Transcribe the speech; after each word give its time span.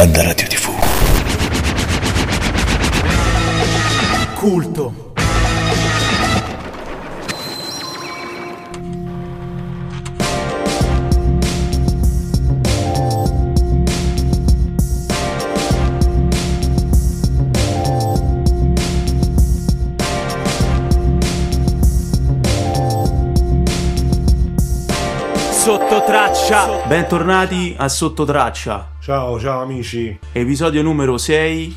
Banda 0.00 0.22
Radio 0.22 0.48
TV. 0.48 0.70
Culto. 4.34 5.09
Sottotraccia. 26.32 26.86
Bentornati 26.86 27.74
a 27.76 27.88
Sottotraccia, 27.88 28.92
Ciao, 29.00 29.40
ciao 29.40 29.62
amici. 29.62 30.16
episodio 30.30 30.80
numero 30.80 31.18
6 31.18 31.76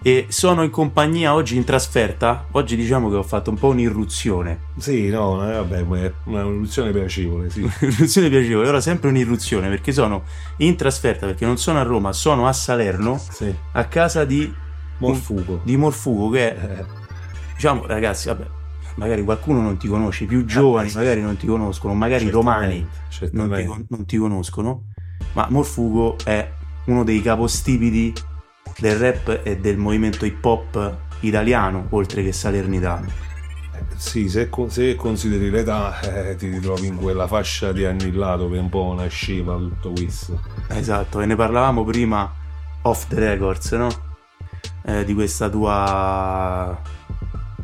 e 0.00 0.26
sono 0.28 0.62
in 0.62 0.70
compagnia 0.70 1.34
oggi 1.34 1.56
in 1.56 1.64
trasferta. 1.64 2.46
Oggi 2.52 2.76
diciamo 2.76 3.10
che 3.10 3.16
ho 3.16 3.22
fatto 3.24 3.50
un 3.50 3.56
po' 3.58 3.68
un'irruzione. 3.68 4.60
Sì, 4.76 5.08
no, 5.08 5.42
eh, 5.50 5.54
vabbè, 5.54 5.82
ma 5.82 5.98
è 6.02 6.12
una 6.24 6.40
evoluzione 6.42 6.92
piacevole, 6.92 7.50
sì. 7.50 7.62
Un'irruzione 7.80 8.28
piacevole, 8.28 8.68
ora 8.68 8.80
sempre 8.80 9.08
un'irruzione 9.08 9.68
perché 9.68 9.90
sono 9.92 10.22
in 10.58 10.76
trasferta 10.76 11.26
perché 11.26 11.44
non 11.44 11.56
sono 11.58 11.80
a 11.80 11.82
Roma, 11.82 12.12
sono 12.12 12.46
a 12.46 12.52
Salerno 12.52 13.18
sì. 13.18 13.52
a 13.72 13.84
casa 13.86 14.24
di, 14.24 14.52
Morfugo. 14.98 15.60
di 15.64 15.76
Morfugo 15.76 16.30
che 16.30 16.56
è, 16.56 16.78
Eh, 16.78 16.84
diciamo 17.54 17.86
ragazzi, 17.86 18.28
vabbè, 18.28 18.44
magari 18.96 19.22
qualcuno 19.22 19.60
non 19.60 19.76
ti 19.76 19.88
conosce, 19.88 20.24
più 20.24 20.44
giovani 20.44 20.88
sì. 20.88 20.96
magari 20.96 21.20
non 21.20 21.36
ti 21.36 21.46
conoscono, 21.46 21.94
magari 21.94 22.30
romani 22.30 22.86
non 23.32 23.50
ti, 23.52 23.86
non 23.88 24.04
ti 24.06 24.16
conoscono, 24.16 24.84
ma 25.32 25.46
Morfugo 25.50 26.16
è 26.24 26.50
uno 26.86 27.04
dei 27.04 27.22
capostipiti 27.22 28.12
del 28.78 28.96
rap 28.96 29.40
e 29.42 29.58
del 29.58 29.76
movimento 29.78 30.24
hip 30.24 30.44
hop 30.44 30.96
italiano, 31.20 31.86
oltre 31.90 32.22
che 32.22 32.32
salernitano. 32.32 33.06
Eh, 33.72 33.84
Sì, 33.96 34.28
se, 34.28 34.48
se 34.68 34.94
consideri 34.94 35.50
l'età 35.50 36.00
eh, 36.00 36.36
ti 36.36 36.48
ritrovi 36.48 36.86
in 36.86 36.96
quella 36.96 37.26
fascia 37.26 37.72
di 37.72 37.84
anni 37.84 38.12
là 38.12 38.36
dove 38.36 38.58
un 38.58 38.68
po' 38.68 38.94
nasceva 38.96 39.56
tutto 39.56 39.92
questo. 39.92 40.40
Esatto, 40.68 41.20
e 41.20 41.26
ne 41.26 41.36
parlavamo 41.36 41.84
prima 41.84 42.30
off 42.82 43.06
the 43.08 43.18
records, 43.18 43.72
no? 43.72 43.88
Eh, 44.86 45.04
di 45.04 45.14
questa 45.14 45.48
tua 45.48 46.78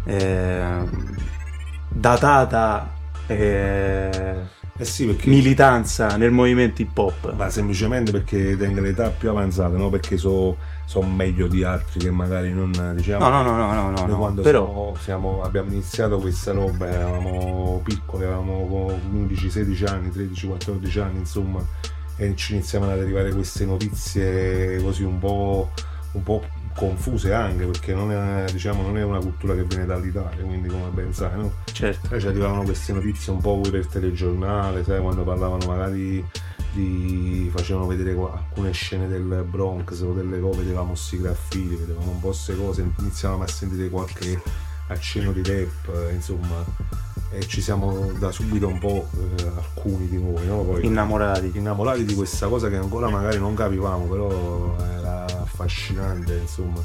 eh, 0.05 0.89
datata 1.91 2.91
eh, 3.27 4.35
Eh 4.77 4.85
sì, 4.85 5.07
perché... 5.07 5.29
militanza 5.29 6.17
nel 6.17 6.31
movimento 6.31 6.83
hip 6.83 6.97
hop. 6.97 7.35
Ma 7.35 7.51
semplicemente 7.51 8.11
perché 8.11 8.57
tengo 8.57 8.81
l'età 8.81 9.11
più 9.11 9.31
avanzata, 9.31 9.77
no? 9.77 9.89
Perché 9.91 10.17
so, 10.17 10.57
so 10.85 11.03
meglio 11.03 11.47
di 11.47 11.63
altri 11.63 12.01
che 12.01 12.11
magari 12.11 12.53
non 12.53 12.73
diciamo. 12.97 13.29
No, 13.29 13.43
no, 13.43 13.57
no, 13.57 13.73
no, 13.73 13.91
no, 13.91 14.07
no. 14.07 14.17
quando 14.19 14.43
però 14.43 14.65
siamo- 14.67 14.95
siamo- 15.01 15.43
abbiamo 15.43 15.71
iniziato 15.71 16.19
questa 16.19 16.53
roba, 16.53 16.89
eravamo 16.89 17.81
piccoli, 17.85 18.25
avevamo 18.25 18.99
11, 19.13 19.51
16 19.51 19.85
anni, 19.85 20.11
13, 20.11 20.47
14 20.49 20.99
anni, 21.01 21.19
insomma, 21.19 21.65
e 22.17 22.35
ci 22.37 22.55
iniziavano 22.55 22.93
ad 22.93 22.99
arrivare 23.01 23.33
queste 23.33 23.65
notizie 23.65 24.83
così 24.83 25.05
un 25.05 25.19
po', 25.19 25.71
un 26.13 26.23
po' 26.23 26.43
confuse 26.81 27.35
anche, 27.35 27.67
perché 27.67 27.93
non 27.93 28.11
è, 28.11 28.47
diciamo, 28.51 28.81
non 28.81 28.97
è 28.97 29.05
una 29.05 29.19
cultura 29.19 29.55
che 29.55 29.65
viene 29.65 29.85
dall'Italia, 29.85 30.43
quindi 30.43 30.69
come 30.69 30.89
ben 30.89 31.13
sai, 31.13 31.37
no? 31.37 31.53
certo, 31.71 32.09
Poi 32.09 32.19
ci 32.19 32.27
arrivavano 32.27 32.63
queste 32.63 32.95
notizie 32.95 33.33
un 33.33 33.41
po' 33.43 33.61
poi 33.61 33.71
per 33.71 33.87
telegiornale, 33.87 34.83
sai, 34.83 34.99
quando 35.03 35.23
parlavano 35.23 35.67
magari 35.67 36.25
di... 36.73 37.51
facevano 37.55 37.87
vedere 37.87 38.13
alcune 38.13 38.73
scene 38.73 39.09
del 39.09 39.45
Bronx 39.47 40.01
o 40.01 40.15
delle 40.15 40.41
cose, 40.41 40.61
vedevamo 40.61 40.95
sti 40.95 41.21
graffiti, 41.21 41.75
vedevamo 41.75 42.13
un 42.13 42.21
po' 42.21 42.29
queste 42.29 42.57
cose, 42.57 42.91
iniziavamo 42.99 43.43
a 43.43 43.47
sentire 43.47 43.91
qualche 43.91 44.41
accenno 44.87 45.33
di 45.33 45.43
rap, 45.43 45.95
eh, 45.95 46.15
insomma, 46.15 46.65
e 47.31 47.47
ci 47.47 47.61
siamo 47.61 48.11
da 48.19 48.33
subito 48.33 48.67
un 48.67 48.79
po' 48.79 49.07
eh, 49.19 49.47
alcuni 49.55 50.09
di 50.09 50.19
noi, 50.19 50.47
no? 50.47 50.63
Poi, 50.63 50.87
innamorati. 50.87 51.53
innamorati 51.55 52.05
di 52.07 52.15
questa 52.15 52.49
cosa 52.49 52.71
che 52.71 52.77
ancora 52.77 53.11
magari 53.11 53.39
non 53.39 53.55
capivamo, 53.55 54.07
però 54.07 54.77
era 54.79 55.00
affascinante, 55.65 56.35
insomma. 56.37 56.83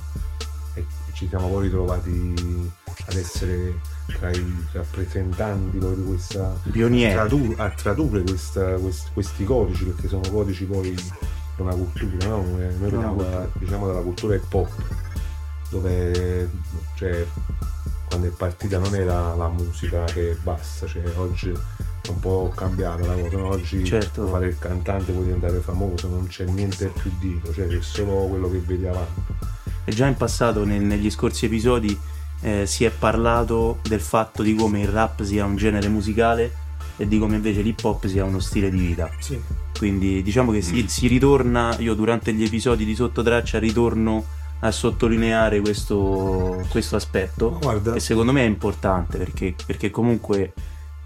E 0.74 0.86
ci 1.14 1.28
siamo 1.30 1.48
poi 1.48 1.64
ritrovati 1.64 2.72
ad 3.08 3.16
essere 3.16 3.80
tra 4.08 4.30
i 4.32 4.66
rappresentanti 4.74 5.78
di 5.80 6.04
questa 6.06 6.54
Pionieri. 6.72 7.14
tradu- 7.14 7.60
a 7.60 7.70
tradurre 7.70 8.22
questa- 8.24 8.74
quest- 8.76 9.10
questi 9.14 9.44
codici, 9.46 9.86
perché 9.86 10.08
sono 10.08 10.30
codici 10.30 10.66
poi 10.66 10.94
di 10.94 11.12
una 11.62 11.74
cultura, 11.74 12.28
no? 12.28 12.44
Noi 12.44 12.68
veniamo 12.78 13.24
da- 13.24 13.48
diciamo 13.54 13.88
dalla 13.88 14.02
cultura 14.02 14.36
hip 14.36 14.54
hop, 14.54 14.70
dove 15.70 16.50
cioè, 16.96 17.26
quando 18.10 18.28
è 18.28 18.32
partita 18.32 18.78
non 18.78 18.94
era 18.94 19.34
la 19.36 19.48
musica 19.48 20.04
che 20.06 20.38
basta, 20.44 20.86
cioè 20.88 21.04
oggi 21.18 21.54
un 22.12 22.20
po' 22.20 22.52
cambiata 22.56 23.06
la 23.06 23.14
cosa, 23.14 23.38
no? 23.38 23.48
oggi 23.50 23.84
Certo. 23.84 24.28
fare 24.28 24.48
il 24.48 24.58
cantante, 24.58 25.12
puoi 25.12 25.26
diventare 25.26 25.60
famoso, 25.60 26.08
non 26.08 26.28
c'è 26.28 26.46
niente 26.46 26.88
più 26.88 27.12
dietro, 27.20 27.54
cioè 27.54 27.68
c'è 27.68 27.82
solo 27.82 28.28
quello 28.28 28.50
che 28.50 28.60
vedi 28.60 28.86
avanti. 28.86 29.22
E 29.84 29.92
già 29.92 30.08
in 30.08 30.16
passato, 30.16 30.66
nel- 30.66 30.82
negli 30.82 31.10
scorsi 31.10 31.46
episodi, 31.46 31.98
eh, 32.42 32.66
si 32.66 32.84
è 32.86 32.92
parlato 32.92 33.80
del 33.88 34.02
fatto 34.02 34.44
di 34.44 34.56
come 34.56 34.82
il 34.82 34.88
rap 34.88 35.24
sia 35.24 35.46
un 35.46 35.56
genere 35.56 35.88
musicale 35.88 36.64
e 36.98 37.08
di 37.08 37.20
come 37.20 37.36
invece 37.36 37.62
l'hip 37.62 37.84
hop 37.84 38.06
sia 38.08 38.24
uno 38.24 38.40
stile 38.40 38.70
di 38.70 38.78
vita. 38.78 39.10
Sì. 39.20 39.40
Quindi 39.78 40.22
diciamo 40.22 40.52
che 40.52 40.62
si, 40.62 40.88
si 40.88 41.08
ritorna, 41.08 41.76
io 41.80 41.94
durante 41.94 42.34
gli 42.34 42.44
episodi 42.44 42.86
di 42.86 42.96
sottotraccia 42.96 43.60
ritorno 43.60 44.24
a 44.60 44.72
sottolineare 44.72 45.60
questo, 45.60 46.66
questo 46.70 46.96
aspetto 46.96 47.58
Guarda, 47.60 47.94
che 47.94 48.00
secondo 48.00 48.32
me 48.32 48.42
è 48.42 48.48
importante 48.48 49.18
perché, 49.18 49.54
perché 49.66 49.92
comunque 49.92 50.54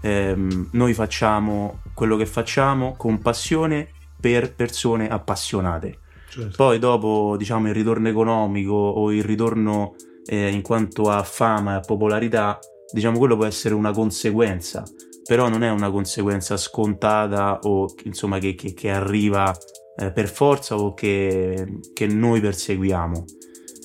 ehm, 0.00 0.70
noi 0.72 0.94
facciamo 0.94 1.80
quello 1.94 2.16
che 2.16 2.26
facciamo 2.26 2.94
con 2.96 3.18
passione 3.18 3.88
per 4.20 4.54
persone 4.54 5.08
appassionate. 5.08 5.98
certo. 6.28 6.52
Poi 6.56 6.78
dopo, 6.78 7.36
diciamo, 7.36 7.68
il 7.68 7.74
ritorno 7.74 8.08
economico 8.08 8.72
o 8.72 9.12
il 9.12 9.24
ritorno 9.24 9.94
eh, 10.26 10.48
in 10.50 10.62
quanto 10.62 11.10
a 11.10 11.22
fama 11.22 11.72
e 11.72 11.76
a 11.76 11.80
popolarità, 11.80 12.58
diciamo, 12.92 13.18
quello 13.18 13.36
può 13.36 13.46
essere 13.46 13.74
una 13.74 13.92
conseguenza, 13.92 14.82
però 15.26 15.48
non 15.48 15.62
è 15.62 15.70
una 15.70 15.90
conseguenza 15.90 16.56
scontata 16.56 17.58
o 17.62 17.86
insomma 18.04 18.38
che, 18.38 18.54
che- 18.54 18.74
che 18.74 18.90
arriva 18.90 19.56
eh, 19.96 20.12
per 20.12 20.28
forza 20.28 20.76
o 20.76 20.94
che, 20.94 21.78
che 21.92 22.06
noi 22.06 22.40
perseguiamo. 22.40 23.24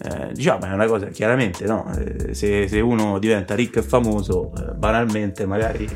Eh, 0.04 0.32
diciamo, 0.34 0.66
è 0.66 0.74
una 0.74 0.88
cosa 0.88 1.08
chiaramente, 1.08 1.66
no? 1.66 1.90
Eh, 1.98 2.34
se, 2.34 2.68
se 2.68 2.80
uno 2.82 3.18
diventa 3.20 3.56
ricco 3.56 3.80
e 3.80 3.82
famoso, 3.82 4.52
eh, 4.56 4.74
banalmente, 4.74 5.46
magari 5.46 5.88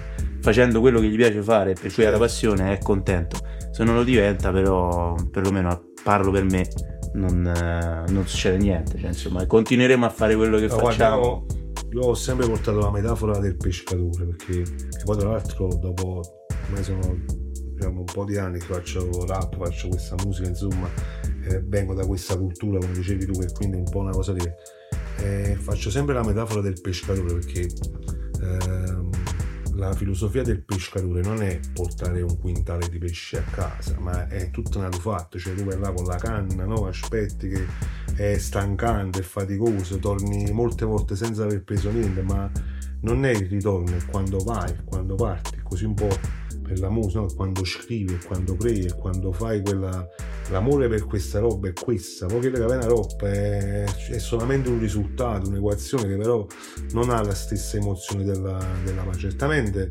facendo 0.41 0.79
quello 0.79 0.99
che 0.99 1.07
gli 1.07 1.17
piace 1.17 1.41
fare, 1.41 1.73
per 1.73 1.93
cui 1.93 2.05
ha 2.05 2.11
la 2.11 2.17
passione, 2.17 2.71
è 2.73 2.77
contento. 2.79 3.37
Se 3.71 3.83
non 3.83 3.95
lo 3.95 4.03
diventa 4.03 4.51
però 4.51 5.15
perlomeno 5.31 5.91
parlo 6.03 6.31
per 6.31 6.43
me 6.43 6.65
non, 7.13 7.45
eh, 7.45 8.09
non 8.11 8.25
succede 8.25 8.57
niente. 8.57 8.97
Cioè, 8.97 9.07
insomma 9.09 9.45
continueremo 9.45 10.05
a 10.05 10.09
fare 10.09 10.35
quello 10.35 10.57
che 10.57 10.67
No, 10.67 10.77
facciamo. 10.77 11.45
guarda, 11.45 11.55
io 11.91 12.01
ho 12.01 12.13
sempre 12.13 12.47
portato 12.47 12.79
la 12.79 12.91
metafora 12.91 13.37
del 13.39 13.57
pescatore 13.57 14.25
perché 14.25 14.63
poi 15.03 15.17
tra 15.17 15.29
l'altro 15.31 15.67
dopo 15.67 16.21
ormai 16.67 16.83
sono 16.83 16.99
diciamo, 17.79 17.99
un 17.99 18.05
po' 18.05 18.25
di 18.25 18.37
anni 18.37 18.59
che 18.59 18.65
faccio 18.65 19.25
rap, 19.25 19.55
faccio 19.55 19.87
questa 19.87 20.15
musica, 20.23 20.49
insomma, 20.49 20.89
eh, 21.43 21.61
vengo 21.61 21.93
da 21.93 22.05
questa 22.05 22.37
cultura, 22.37 22.77
come 22.77 22.91
dicevi 22.91 23.25
tu, 23.25 23.39
che 23.39 23.51
quindi 23.53 23.77
è 23.77 23.79
un 23.79 23.89
po' 23.89 23.99
una 23.99 24.11
cosa 24.11 24.33
di... 24.33 24.43
eh, 25.19 25.57
faccio 25.59 25.89
sempre 25.89 26.13
la 26.13 26.23
metafora 26.23 26.61
del 26.61 26.79
pescatore 26.81 27.33
perché 27.33 27.69
ehm, 28.41 29.09
la 29.75 29.93
filosofia 29.93 30.43
del 30.43 30.61
pescatore 30.61 31.21
non 31.21 31.41
è 31.41 31.57
portare 31.73 32.21
un 32.21 32.37
quintale 32.37 32.89
di 32.89 32.97
pesce 32.97 33.37
a 33.37 33.43
casa, 33.43 33.97
ma 33.97 34.27
è 34.27 34.51
tutto 34.51 34.77
un 34.77 34.83
altro 34.83 34.99
fatto, 34.99 35.39
cioè 35.39 35.55
tu 35.55 35.63
vai 35.63 35.79
là 35.79 35.93
con 35.93 36.05
la 36.05 36.17
canna, 36.17 36.65
no? 36.65 36.85
aspetti 36.85 37.47
che 37.47 37.65
è 38.15 38.37
stancante, 38.37 39.19
è 39.19 39.23
faticoso, 39.23 39.97
torni 39.99 40.51
molte 40.51 40.83
volte 40.83 41.15
senza 41.15 41.43
aver 41.43 41.63
preso 41.63 41.89
niente, 41.91 42.21
ma 42.23 42.51
non 43.01 43.23
è 43.23 43.29
il 43.29 43.47
ritorno, 43.47 43.95
è 43.95 44.05
quando 44.05 44.39
vai, 44.39 44.75
quando 44.83 45.15
parti, 45.15 45.61
così 45.63 45.85
un 45.85 45.93
po' 45.93 46.17
per 46.69 46.79
la 46.79 46.89
musica, 46.89 47.21
no? 47.21 47.27
Quando 47.35 47.65
scrivi, 47.65 48.17
quando 48.25 48.55
crei, 48.55 48.89
quando 48.95 49.31
fai 49.31 49.61
quella... 49.61 50.07
L'amore 50.51 50.87
per 50.87 51.05
questa 51.05 51.37
roba 51.37 51.67
è 51.67 51.73
questa, 51.73 52.25
poi 52.25 52.39
che 52.39 52.49
la 52.49 52.65
vera 52.65 52.85
roba 52.85 53.27
è, 53.27 53.83
è 53.83 54.17
solamente 54.17 54.69
un 54.69 54.79
risultato, 54.79 55.47
un'equazione 55.47 56.07
che 56.07 56.17
però 56.17 56.43
non 56.93 57.11
ha 57.11 57.21
la 57.21 57.35
stessa 57.35 57.77
emozione 57.77 58.23
della, 58.23 58.57
della 58.83 59.03
pace. 59.03 59.19
Certamente 59.29 59.89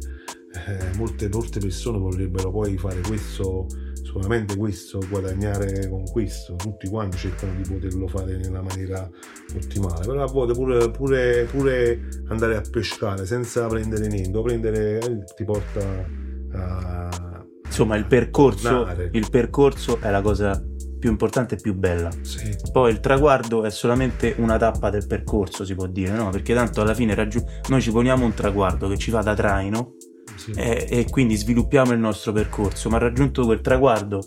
eh, 0.66 0.96
molte, 0.96 1.28
molte 1.28 1.60
persone 1.60 1.98
vorrebbero 1.98 2.50
poi 2.50 2.76
fare 2.76 3.00
questo, 3.02 3.66
solamente 4.02 4.56
questo, 4.56 4.98
guadagnare 5.08 5.88
con 5.88 6.02
questo, 6.10 6.56
tutti 6.56 6.88
quanti 6.88 7.18
cercano 7.18 7.54
di 7.54 7.68
poterlo 7.68 8.08
fare 8.08 8.36
nella 8.36 8.62
maniera 8.62 9.08
ottimale, 9.54 10.06
però 10.06 10.24
a 10.24 10.26
volte 10.26 10.54
pure, 10.54 10.90
pure, 10.90 11.44
pure 11.50 12.08
andare 12.28 12.56
a 12.56 12.62
pescare 12.68 13.26
senza 13.26 13.66
prendere 13.66 14.08
niente, 14.08 14.42
prendere 14.42 14.98
eh, 14.98 15.24
ti 15.36 15.44
porta 15.44 16.26
a... 16.52 17.44
insomma 17.64 17.96
il 17.96 18.06
percorso, 18.06 18.86
il 19.12 19.28
percorso 19.30 19.98
è 20.00 20.10
la 20.10 20.20
cosa 20.20 20.62
più 20.98 21.10
importante 21.10 21.54
e 21.54 21.58
più 21.58 21.74
bella. 21.74 22.10
Sì. 22.22 22.56
Poi 22.72 22.90
il 22.90 23.00
traguardo 23.00 23.64
è 23.64 23.70
solamente 23.70 24.34
una 24.38 24.56
tappa 24.56 24.90
del 24.90 25.06
percorso, 25.06 25.64
si 25.64 25.74
può 25.74 25.86
dire, 25.86 26.12
no? 26.12 26.30
Perché 26.30 26.54
tanto 26.54 26.80
alla 26.80 26.94
fine 26.94 27.14
raggiu- 27.14 27.44
noi 27.68 27.80
ci 27.80 27.90
poniamo 27.90 28.24
un 28.24 28.34
traguardo 28.34 28.88
che 28.88 28.98
ci 28.98 29.10
fa 29.10 29.22
da 29.22 29.34
traino 29.34 29.94
sì. 30.34 30.50
e, 30.52 30.86
e 30.90 31.06
quindi 31.08 31.36
sviluppiamo 31.36 31.92
il 31.92 32.00
nostro 32.00 32.32
percorso, 32.32 32.88
ma 32.88 32.98
raggiunto 32.98 33.44
quel 33.44 33.60
traguardo, 33.60 34.22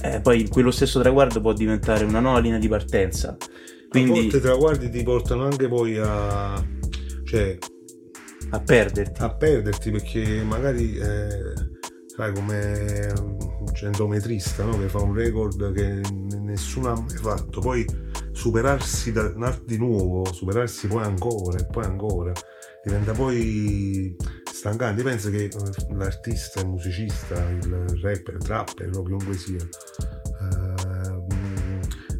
eh, 0.00 0.20
poi 0.20 0.48
quello 0.48 0.70
stesso 0.70 1.00
traguardo 1.00 1.40
può 1.40 1.52
diventare 1.52 2.04
una 2.04 2.20
nuova 2.20 2.38
linea 2.38 2.58
di 2.58 2.68
partenza. 2.68 3.30
A 3.30 3.36
Quindi 3.88 4.20
volte 4.20 4.36
i 4.36 4.40
traguardi 4.40 4.90
ti 4.90 5.02
portano 5.02 5.44
anche 5.44 5.68
poi 5.68 5.98
a, 5.98 6.64
cioè, 7.24 7.58
a 8.52 8.60
perderti. 8.60 9.22
a 9.22 9.34
perderti 9.34 9.90
perché 9.90 10.42
magari 10.42 10.96
eh, 10.96 11.52
sai 12.06 12.32
come 12.34 13.12
un 13.16 13.74
centometrista 13.74 14.64
no? 14.64 14.78
che 14.78 14.88
fa 14.88 15.00
un 15.00 15.14
record 15.14 15.72
che 15.72 16.00
nessuno 16.38 16.90
ha 16.90 17.00
mai 17.00 17.16
fatto 17.16 17.60
poi 17.60 17.84
superarsi 18.32 19.12
da, 19.12 19.32
di 19.64 19.78
nuovo 19.78 20.30
superarsi 20.32 20.86
poi 20.86 21.02
ancora 21.02 21.58
e 21.58 21.66
poi 21.66 21.84
ancora 21.84 22.32
diventa 22.84 23.12
poi 23.12 24.14
stancante 24.44 25.02
penso 25.02 25.30
che 25.30 25.44
eh, 25.44 25.94
l'artista 25.94 26.60
il 26.60 26.68
musicista 26.68 27.48
il 27.48 28.00
rapper 28.02 28.34
il 28.34 28.42
trapper 28.42 28.90
chiunque 28.90 29.34
sia 29.34 29.56
eh, 29.56 30.91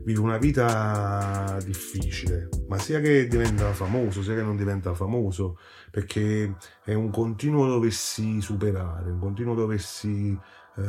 vive 0.04 0.20
una 0.20 0.38
vita 0.38 1.58
difficile 1.64 2.48
ma 2.68 2.78
sia 2.78 3.00
che 3.00 3.26
diventa 3.28 3.72
famoso 3.72 4.22
sia 4.22 4.34
che 4.34 4.42
non 4.42 4.56
diventa 4.56 4.94
famoso 4.94 5.58
perché 5.90 6.54
è 6.84 6.94
un 6.94 7.10
continuo 7.10 7.66
doversi 7.66 8.40
superare, 8.40 9.10
un 9.10 9.18
continuo 9.18 9.54
doversi 9.54 10.38
eh, 10.76 10.82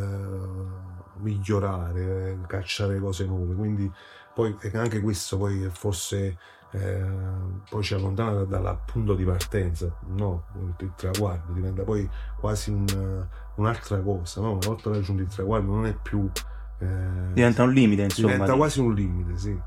migliorare, 1.17 2.31
eh, 2.31 2.37
cacciare 2.47 2.99
cose 2.99 3.25
nuove. 3.25 3.53
Quindi 3.53 3.91
poi 4.33 4.55
anche 4.73 5.01
questo 5.01 5.37
poi 5.37 5.69
forse 5.71 6.37
eh, 6.71 7.05
poi 7.69 7.83
ci 7.83 7.93
allontana 7.93 8.31
da- 8.33 8.45
dall'appunto 8.45 9.13
di 9.13 9.23
partenza, 9.23 9.95
no? 10.07 10.45
Il 10.79 10.93
traguardo 10.95 11.51
diventa 11.53 11.83
poi 11.83 12.09
quasi 12.39 12.71
un- 12.71 13.27
un'altra 13.55 13.99
cosa, 13.99 14.41
no? 14.41 14.51
Una 14.53 14.67
volta 14.67 14.89
raggiunto 14.89 15.21
il 15.21 15.27
traguardo 15.27 15.71
non 15.73 15.85
è 15.85 15.95
più... 16.01 16.29
eh, 16.83 17.33
Diventa 17.33 17.63
un 17.63 17.71
limite, 17.71 18.03
insomma. 18.03 18.31
diventa 18.33 18.53
quasi 18.55 18.79
un 18.79 18.93
limite, 18.93 19.37
sì. 19.37 19.57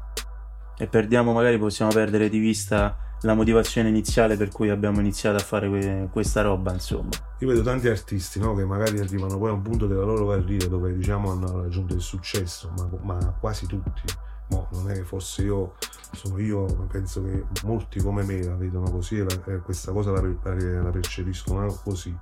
E 0.79 0.87
perdiamo, 0.87 1.33
magari 1.33 1.59
possiamo 1.59 1.91
perdere 1.91 2.29
di 2.29 2.39
vista 2.39 2.97
la 3.23 3.33
motivazione 3.35 3.89
iniziale 3.89 4.37
per 4.37 4.51
cui 4.51 4.69
abbiamo 4.69 5.01
iniziato 5.01 5.37
a 5.37 5.41
fare 5.41 5.69
que- 5.69 6.09
questa 6.13 6.43
roba, 6.43 6.73
insomma. 6.73 7.09
Io 7.39 7.49
vedo 7.49 7.63
tanti 7.63 7.89
artisti 7.89 8.39
no, 8.39 8.55
che 8.55 8.65
magari 8.65 8.99
arrivano 9.01 9.39
poi 9.39 9.49
a 9.49 9.53
un 9.53 9.63
punto 9.63 9.87
della 9.87 10.05
loro 10.05 10.29
carriera 10.29 10.67
dove 10.67 10.95
diciamo 10.95 11.31
hanno 11.33 11.63
raggiunto 11.63 11.95
il 11.95 12.03
successo, 12.03 12.71
ma, 12.77 12.89
ma 13.03 13.35
quasi 13.41 13.67
tutti. 13.67 14.03
Mo, 14.49 14.69
non 14.73 14.91
è 14.91 14.95
che 14.95 15.03
forse 15.03 15.43
io 15.43 15.75
sono 16.13 16.39
io, 16.39 16.67
penso 16.89 17.23
che 17.25 17.43
molti 17.65 18.01
come 18.01 18.23
me 18.23 18.45
la 18.45 18.55
vedono 18.55 18.89
così 18.91 19.19
e 19.19 19.25
la- 19.25 19.55
e 19.55 19.59
questa 19.59 19.91
cosa 19.93 20.13
la, 20.13 20.21
la- 20.21 20.83
la 20.83 20.91
percepiscono 20.91 21.67
così. 21.83 22.17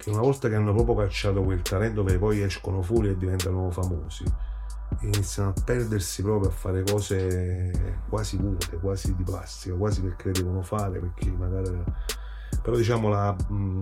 Che 0.00 0.08
una 0.08 0.22
volta 0.22 0.48
che 0.48 0.54
hanno 0.54 0.72
proprio 0.72 0.94
cacciato 0.94 1.42
quel 1.42 1.60
talento, 1.60 2.02
che 2.04 2.16
poi 2.18 2.40
escono 2.40 2.80
fuori 2.80 3.08
e 3.10 3.16
diventano 3.18 3.70
famosi, 3.70 4.24
iniziano 5.00 5.50
a 5.50 5.62
perdersi 5.62 6.22
proprio 6.22 6.48
a 6.48 6.52
fare 6.52 6.82
cose 6.82 8.00
quasi 8.08 8.38
vuote, 8.38 8.78
quasi 8.78 9.14
di 9.14 9.22
plastica, 9.22 9.74
quasi 9.74 10.00
perché 10.00 10.30
devono 10.30 10.62
fare, 10.62 10.98
perché 11.00 11.30
magari. 11.30 11.82
Però 12.62 12.76
diciamo 12.76 13.08
la. 13.10 13.36
mh, 13.48 13.78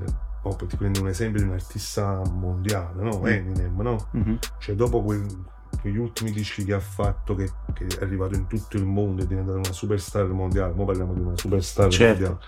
eh, 0.00 0.14
oh, 0.42 0.56
ti 0.56 0.76
prendo 0.76 1.00
un 1.00 1.08
esempio 1.08 1.40
di 1.40 1.46
un 1.46 1.54
artista 1.54 2.20
mondiale, 2.32 3.00
no? 3.02 3.20
Mm. 3.20 3.26
Eminem, 3.26 3.80
no? 3.80 4.08
Mhm. 4.10 4.38
Cioè, 4.58 4.74
dopo 4.74 5.02
quel- 5.02 5.44
quegli 5.80 5.98
ultimi 5.98 6.32
dischi 6.32 6.64
che 6.64 6.72
ha 6.72 6.80
fatto, 6.80 7.36
che, 7.36 7.48
che 7.74 7.86
è 7.86 8.02
arrivato 8.02 8.34
in 8.34 8.48
tutto 8.48 8.76
il 8.76 8.84
mondo, 8.84 9.22
è 9.22 9.26
diventato 9.26 9.58
una 9.58 9.72
superstar 9.72 10.26
mondiale. 10.26 10.72
Ora 10.74 10.84
parliamo 10.86 11.14
di 11.14 11.20
una 11.20 11.36
superstar 11.36 11.88
Certo. 11.90 12.22
mondiale. 12.24 12.38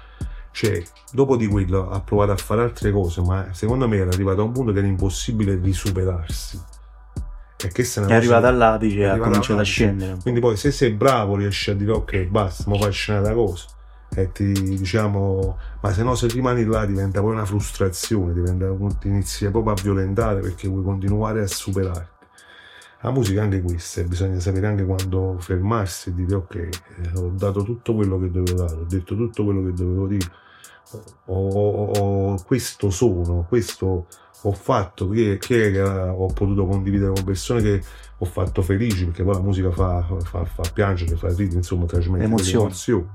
Cioè, 0.53 0.83
dopo 1.13 1.37
di 1.37 1.47
quello 1.47 1.91
ha 1.91 2.01
provato 2.01 2.33
a 2.33 2.37
fare 2.37 2.63
altre 2.63 2.91
cose, 2.91 3.21
ma 3.21 3.49
secondo 3.53 3.87
me 3.89 3.99
era 3.99 4.11
arrivato 4.11 4.41
a 4.41 4.45
un 4.45 4.53
punto 4.53 4.73
che 4.73 4.79
era 4.79 4.87
impossibile 4.87 5.59
risuperarsi. 5.63 6.61
E 7.63 7.69
che 7.69 7.85
se 7.85 8.01
ne 8.01 8.07
È 8.07 8.15
arrivata 8.15 8.49
all'apice 8.49 9.01
e 9.01 9.05
ha 9.05 9.19
cominciato 9.19 9.61
a 9.61 9.65
scendere. 9.65 10.17
Quindi 10.23 10.41
poi 10.41 10.57
se 10.57 10.71
sei 10.71 10.93
bravo 10.93 11.37
riesci 11.37 11.71
a 11.71 11.75
dire 11.75 11.93
ok 11.93 12.23
basta, 12.25 12.65
mo 12.67 12.79
faccio 12.79 13.13
un'altra 13.13 13.35
cosa 13.35 13.65
e 14.13 14.33
ti 14.33 14.53
diciamo 14.53 15.57
ma 15.81 15.93
se 15.93 16.03
no 16.03 16.17
se 16.17 16.27
rimani 16.27 16.65
là 16.65 16.85
diventa 16.85 17.21
poi 17.21 17.33
una 17.33 17.45
frustrazione, 17.45 18.33
diventa, 18.33 18.67
ti 18.99 19.09
inizi 19.09 19.49
proprio 19.51 19.73
a 19.73 19.81
violentare 19.81 20.41
perché 20.41 20.69
vuoi 20.69 20.83
continuare 20.83 21.43
a 21.43 21.47
superarti. 21.47 22.20
La 23.03 23.11
musica 23.11 23.41
è 23.41 23.45
anche 23.45 23.63
questa, 23.63 24.03
bisogna 24.03 24.39
sapere 24.41 24.67
anche 24.67 24.85
quando 24.85 25.37
fermarsi 25.39 26.11
e 26.11 26.15
dire 26.15 26.35
ok, 26.35 26.55
eh, 26.57 26.71
ho 27.15 27.31
dato 27.31 27.63
tutto 27.63 27.95
quello 27.95 28.19
che 28.21 28.31
dovevo 28.31 28.59
dare, 28.63 28.75
ho 28.75 28.85
detto 28.85 29.17
tutto 29.17 29.43
quello 29.45 29.65
che 29.65 29.73
dovevo 29.73 30.07
dire, 30.07 30.27
ho, 31.27 31.49
ho- 31.49 31.91
ho- 31.93 32.43
questo 32.45 32.91
sono, 32.91 33.47
questo 33.49 34.07
ho 34.43 34.53
fatto, 34.53 35.13
è 35.15 35.39
che 35.39 35.81
ho 35.83 36.27
potuto 36.27 36.67
condividere 36.67 37.13
con 37.13 37.25
persone 37.25 37.63
che 37.63 37.83
ho 38.19 38.25
fatto 38.27 38.61
felici 38.61 39.07
perché 39.07 39.23
poi 39.25 39.35
la 39.35 39.41
musica 39.41 39.71
fa, 39.71 40.05
fa, 40.23 40.45
fa 40.45 40.63
piangere, 40.73 41.17
fa 41.17 41.29
ridere, 41.29 41.57
insomma, 41.57 41.87
trasmette 41.87 42.25
Emozioni. 42.25 42.65
emozioni. 42.67 43.09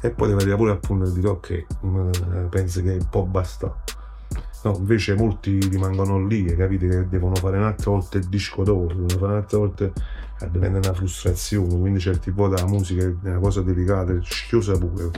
E 0.00 0.10
poi 0.10 0.28
deve 0.28 0.40
arrivare 0.40 0.58
pure 0.58 0.70
al 0.72 0.80
punto 0.80 1.04
di 1.10 1.12
dire 1.20 1.28
ok, 1.28 1.66
mm, 1.84 2.46
penso 2.48 2.82
che 2.82 2.98
può 3.10 3.24
bastare. 3.24 3.74
No, 4.64 4.76
invece 4.76 5.14
molti 5.14 5.58
rimangono 5.60 6.26
lì 6.26 6.44
e 6.46 6.56
capite 6.56 6.88
che 6.88 7.08
devono 7.08 7.36
fare 7.36 7.58
un'altra 7.58 7.92
volta 7.92 8.18
il 8.18 8.26
disco 8.28 8.64
dopo, 8.64 8.86
devono 8.88 9.08
fare 9.08 9.32
un'altra 9.32 9.58
volta 9.58 9.84
eh, 9.84 10.50
diventa 10.50 10.78
una 10.78 10.94
frustrazione, 10.94 11.78
quindi 11.78 12.00
certi 12.00 12.30
volte 12.30 12.60
la 12.60 12.68
musica 12.68 13.04
è 13.04 13.14
una 13.28 13.38
cosa 13.38 13.62
delicata, 13.62 14.12
è 14.12 14.16
rischiosa 14.16 14.76
pure. 14.76 15.10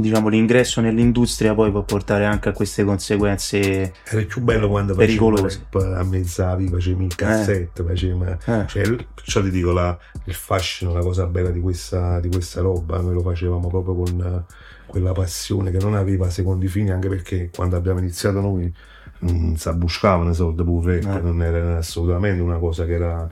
Diciamo 0.00 0.28
l'ingresso 0.28 0.80
nell'industria 0.80 1.54
poi 1.54 1.72
può 1.72 1.82
portare 1.82 2.24
anche 2.24 2.48
a 2.48 2.52
queste 2.52 2.84
conseguenze. 2.84 3.92
Era 4.04 4.22
più 4.26 4.40
bello 4.42 4.68
quando 4.68 4.94
Pericolose. 4.94 5.66
rap 5.72 5.82
a 5.96 6.04
mezza 6.04 6.54
viva, 6.54 6.76
facevi 6.76 7.04
il 7.06 7.14
cassette, 7.16 7.82
facevi 7.82 8.22
Eh, 8.22 8.64
Cioè, 8.68 8.96
perciò 9.12 9.42
ti 9.42 9.50
dico, 9.50 9.72
la- 9.72 9.98
il 10.26 10.34
fascino, 10.34 10.92
la 10.92 11.00
cosa 11.00 11.26
bella 11.26 11.50
di 11.50 11.58
questa, 11.58 12.20
di 12.20 12.28
questa 12.28 12.60
roba, 12.60 13.00
noi 13.00 13.14
lo 13.14 13.22
facevamo 13.22 13.66
proprio 13.66 13.94
con 13.96 14.20
eh, 14.48 14.54
quella 14.86 15.10
passione 15.10 15.72
che 15.72 15.78
non 15.78 15.94
aveva 15.94 16.30
secondi 16.30 16.68
fini, 16.68 16.90
anche 16.90 17.08
perché 17.08 17.50
quando 17.52 17.74
abbiamo 17.74 17.98
iniziato 17.98 18.40
noi 18.40 18.72
non 19.20 19.56
si 19.56 19.68
abbuscavano 19.68 20.30
i 20.30 20.34
soldi 20.34 20.62
pure, 20.62 20.98
Eh. 21.00 21.20
non 21.20 21.42
era 21.42 21.78
assolutamente 21.78 22.40
una 22.40 22.58
cosa 22.58 22.84
che 22.84 22.92
era... 22.92 23.28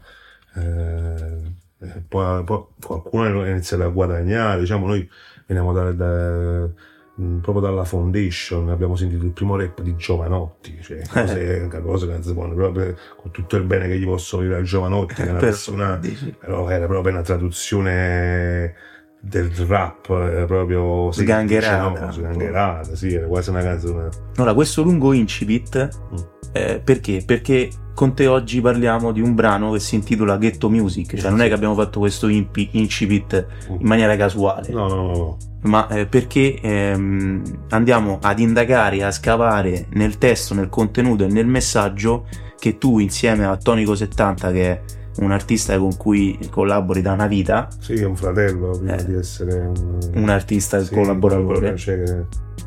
eh, 0.57 1.65
eh, 1.79 2.03
poi, 2.09 2.43
poi 2.45 2.65
qualcuno 2.83 3.43
ha 3.43 3.49
iniziato 3.49 3.83
a 3.85 3.89
guadagnare, 3.89 4.61
diciamo 4.61 4.87
noi 4.87 5.09
veniamo 5.47 5.73
da, 5.73 5.93
da- 5.93 6.69
mh, 7.15 7.37
proprio 7.39 7.61
dalla 7.61 7.85
foundation, 7.85 8.69
abbiamo 8.71 8.95
sentito 8.97 9.25
il 9.25 9.31
primo 9.33 9.57
rap 9.57 9.81
di 9.81 9.97
Giovanotti, 9.97 10.79
cioè 10.83 11.01
cose, 11.09 11.69
cose 11.83 12.07
che 12.07 12.13
non 12.13 12.23
si 12.23 12.33
proprio 12.35 12.95
con 13.17 13.31
tutto 13.31 13.57
il 13.57 13.63
bene 13.65 13.87
che 13.89 13.99
gli 13.99 14.05
posso 14.05 14.41
dire 14.41 14.57
a 14.57 14.63
Giovanotti, 14.63 15.15
che 15.15 15.23
è 15.27 15.31
una 15.31 15.39
per- 15.39 15.49
persona 15.49 16.01
però 16.39 16.69
era 16.69 16.87
proprio 16.87 17.13
una 17.15 17.23
traduzione 17.23 18.75
del 19.19 19.51
rap 19.67 20.09
era 20.11 20.45
proprio 20.45 21.11
semplice, 21.11 21.23
Sgangherata. 21.41 22.05
no? 22.07 22.13
sgangherata 22.13 22.95
sì 22.95 23.15
era 23.15 23.27
quasi 23.27 23.51
una 23.51 23.63
canzone 23.63 24.09
Allora, 24.37 24.55
questo 24.55 24.83
lungo 24.83 25.13
incipit, 25.15 25.89
Mm. 26.13 26.17
Eh, 26.57 26.81
perché? 26.81 27.23
Perché 27.25 27.71
con 27.95 28.15
te 28.15 28.27
oggi 28.27 28.61
parliamo 28.61 29.11
di 29.11 29.23
un 29.23 29.35
brano 29.35 29.73
che 29.73 29.81
si 29.81 29.95
intitola 29.95 30.37
Ghetto 30.37 30.69
Music, 30.69 31.17
cioè 31.17 31.31
non 31.31 31.41
è 31.41 31.49
che 31.49 31.55
abbiamo 31.55 31.75
fatto 31.75 31.99
questo 31.99 32.29
impi- 32.29 32.69
incipit 32.73 33.47
in 33.69 33.87
maniera 33.87 34.15
casuale, 34.17 34.69
no 34.71 34.87
no 34.87 34.95
no, 34.95 35.17
no. 35.17 35.37
ma 35.63 35.89
eh, 35.89 36.05
perché 36.07 36.61
ehm, 36.61 37.43
andiamo 37.71 38.19
ad 38.21 38.39
indagare, 38.39 39.03
a 39.03 39.11
scavare 39.11 39.87
nel 39.93 40.19
testo, 40.19 40.53
nel 40.53 40.69
contenuto 40.69 41.25
e 41.25 41.29
nel 41.29 41.47
messaggio 41.47 42.27
che 42.59 42.77
tu 42.77 42.99
insieme 42.99 43.47
a 43.47 43.57
Tonico 43.57 43.95
70 43.95 44.53
che 44.53 44.71
è 44.71 44.81
un 45.21 45.33
artista 45.33 45.79
con 45.79 45.97
cui 45.97 46.39
collabori 46.51 47.01
da 47.01 47.13
una 47.13 47.27
vita, 47.27 47.69
sì 47.81 47.95
è 47.95 48.05
un 48.05 48.17
fratello 48.17 48.77
prima 48.77 48.97
Eh. 48.97 49.05
di 49.07 49.15
essere 49.15 49.59
un, 49.59 49.99
un 50.13 50.29
artista 50.29 50.83
sì, 50.83 50.93
collaboratore. 50.95 51.75
cioè, 51.79 52.03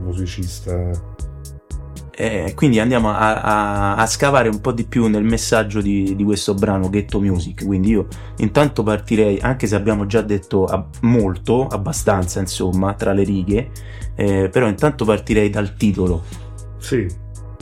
musicista 0.02 0.90
E 2.22 2.52
quindi 2.54 2.80
andiamo 2.82 3.12
a, 3.12 3.42
a- 3.42 3.96
a 3.96 4.06
scavare 4.06 4.50
un 4.50 4.60
po' 4.60 4.74
di 4.74 4.84
più 4.84 5.08
nel 5.08 5.24
messaggio 5.24 5.80
di, 5.80 6.16
di 6.18 6.24
questo 6.26 6.54
brano 6.54 6.90
Ghetto 6.90 7.22
Music. 7.22 7.66
Quindi 7.66 7.92
io 7.92 8.08
intanto 8.38 8.84
partirei, 8.84 9.40
anche 9.40 9.68
se 9.68 9.76
abbiamo 9.76 10.06
già 10.06 10.22
detto 10.22 10.66
a- 10.66 10.86
molto, 11.04 11.68
abbastanza 11.68 12.42
insomma, 12.42 12.94
tra 12.96 13.14
le 13.14 13.24
righe, 13.24 13.72
eh, 14.16 14.50
però 14.52 14.68
intanto 14.68 15.06
partirei 15.06 15.50
dal 15.50 15.76
titolo. 15.78 16.24
sì 16.78 17.08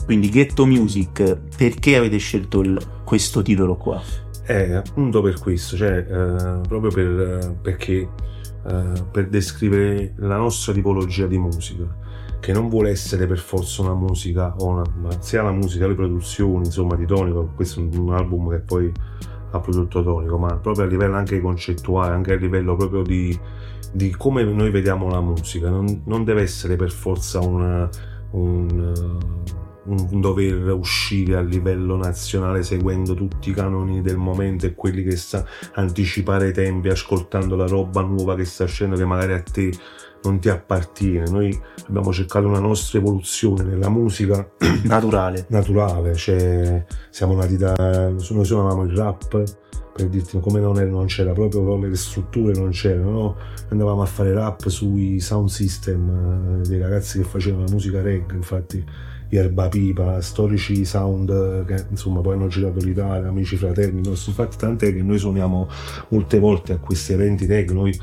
Quindi 0.06 0.30
Ghetto 0.30 0.66
Music, 0.66 1.38
perché 1.56 1.96
avete 1.98 2.18
scelto 2.18 2.62
il- 2.62 2.80
questo 3.04 3.42
titolo 3.44 3.76
qua? 3.78 4.02
È 4.42 4.72
appunto 4.74 5.22
per 5.22 5.40
questo, 5.40 5.76
cioè 5.76 5.98
eh, 5.98 6.62
proprio 6.68 6.90
per, 6.92 7.20
eh, 7.20 7.56
perché 7.62 8.14
eh, 8.66 9.06
per 9.12 9.28
descrivere 9.28 10.14
la 10.18 10.38
nostra 10.38 10.72
tipologia 10.74 11.28
di 11.28 11.38
musica, 11.38 11.84
che 12.48 12.54
non 12.54 12.70
vuole 12.70 12.92
essere 12.92 13.28
per 13.28 13.40
forza 13.40 13.82
una 13.82 13.94
musica, 13.94 14.56
una, 14.60 14.82
sia 15.20 15.44
la 15.44 15.52
musica, 15.52 15.86
le 15.86 15.96
produzioni, 15.96 16.68
insomma, 16.68 16.96
di 16.96 17.06
Tonico, 17.06 17.52
questo 17.54 17.82
è 17.82 17.84
un 17.98 18.14
album 18.14 18.50
che 18.52 18.60
poi 18.60 18.90
ha 19.52 19.60
prodotto 19.60 20.02
tonico, 20.02 20.38
ma 20.38 20.56
proprio 20.56 20.86
a 20.86 20.88
livello 20.88 21.18
anche 21.18 21.42
concettuale, 21.42 22.14
anche 22.14 22.32
a 22.32 22.36
livello 22.38 22.78
proprio 22.78 23.02
di, 23.02 23.38
di 23.92 24.12
come 24.12 24.46
noi 24.46 24.72
vediamo 24.72 25.10
la 25.10 25.20
musica. 25.20 25.70
Non, 25.70 26.04
non 26.06 26.24
deve 26.24 26.42
essere 26.42 26.78
per 26.78 26.90
forza 26.90 27.42
una, 27.42 27.90
un, 28.32 28.94
un, 29.84 30.22
dover 30.22 30.72
uscire 30.72 31.36
a 31.36 31.42
livello 31.42 31.98
nazionale 31.98 32.64
seguendo 32.64 33.14
tutti 33.14 33.50
i 33.50 33.54
canoni 33.54 34.02
del 34.02 34.16
momento 34.16 34.66
e 34.66 34.74
quelli 34.74 35.04
che 35.04 35.18
sta 35.18 35.46
anticipare 35.74 36.48
i 36.48 36.54
tempi, 36.54 36.88
ascoltando 36.88 37.58
la 37.58 37.68
roba 37.68 38.00
nuova 38.04 38.36
che 38.36 38.46
sta 38.46 38.64
scendendo 38.64 39.04
che 39.04 39.10
magari 39.10 39.34
a 39.34 39.42
te 39.42 39.74
non 40.28 40.40
ti 40.40 40.50
appartiene. 40.50 41.30
Noi 41.30 41.58
abbiamo 41.88 42.12
cercato 42.12 42.48
una 42.48 42.60
nostra 42.60 43.00
evoluzione 43.00 43.64
nella 43.64 43.90
musica 43.90 44.48
naturale. 44.84 45.46
naturale, 45.50 46.16
cioè 46.16 46.86
siamo 47.10 47.36
nati 47.36 47.58
da. 47.58 47.74
Noi 47.76 48.46
suonavamo 48.46 48.84
il 48.84 48.96
rap 48.96 49.44
per 49.98 50.10
dirti 50.10 50.40
come 50.40 50.60
non, 50.60 50.78
era, 50.78 50.92
non 50.92 51.08
c'era 51.08 51.34
proprio 51.34 51.76
le 51.76 51.96
strutture 51.96 52.54
non 52.54 52.70
c'erano 52.70 53.10
no? 53.10 53.36
andavamo 53.70 54.04
a 54.04 54.06
fare 54.06 54.32
rap 54.32 54.68
sui 54.68 55.20
sound 55.20 55.50
system 55.50 56.62
eh, 56.62 56.68
dei 56.68 56.80
ragazzi 56.80 57.18
che 57.18 57.24
facevano 57.24 57.64
la 57.64 57.72
musica 57.72 58.00
reggae 58.04 58.36
infatti 58.36 58.86
Yerba 59.30 59.68
Pipa, 59.68 60.22
storici 60.22 60.86
sound 60.86 61.66
che 61.66 61.86
insomma 61.90 62.22
poi 62.22 62.36
hanno 62.36 62.48
girato 62.48 62.80
l'Italia, 62.80 63.28
amici 63.28 63.58
fraterni, 63.58 64.08
infatti 64.08 64.56
tant'è 64.56 64.94
che 64.94 65.02
noi 65.02 65.18
suoniamo 65.18 65.68
molte 66.10 66.40
volte 66.40 66.74
a 66.74 66.78
questi 66.78 67.14
eventi 67.14 67.46
reggae, 67.46 67.74
noi 67.74 68.00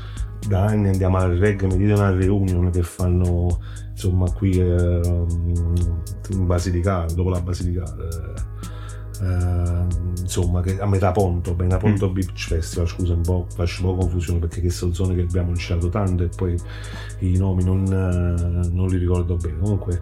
da 0.47 0.65
anni 0.65 0.89
andiamo 0.89 1.17
al 1.17 1.37
reggae 1.37 1.67
meridional 1.67 2.15
reunion 2.15 2.69
che 2.69 2.83
fanno 2.83 3.59
insomma 3.91 4.29
qui 4.31 4.51
eh, 4.51 5.25
in 6.29 6.45
Basilicata, 6.45 7.13
dopo 7.13 7.29
la 7.29 7.41
Basilicata. 7.41 8.03
Eh, 9.21 9.85
insomma 10.19 10.61
che 10.61 10.77
a 10.79 10.85
metà 10.85 11.11
Ponto, 11.11 11.55
a 11.57 11.77
Ponto 11.77 12.09
mm. 12.09 12.13
Beach 12.13 12.47
Festival, 12.47 12.87
scusa 12.87 13.13
un 13.13 13.21
po', 13.21 13.47
faccio 13.53 13.87
un 13.87 13.95
po' 13.95 14.01
confusione 14.01 14.39
perché 14.39 14.59
queste 14.59 14.79
sono 14.79 14.93
zone 14.93 15.15
che 15.15 15.21
abbiamo 15.21 15.53
girato 15.53 15.87
tanto 15.89 16.23
e 16.23 16.29
poi 16.35 16.57
i 17.19 17.37
nomi 17.37 17.63
non, 17.63 17.85
eh, 17.85 18.69
non 18.71 18.87
li 18.87 18.97
ricordo 18.97 19.37
bene. 19.37 19.59
Comunque 19.59 20.01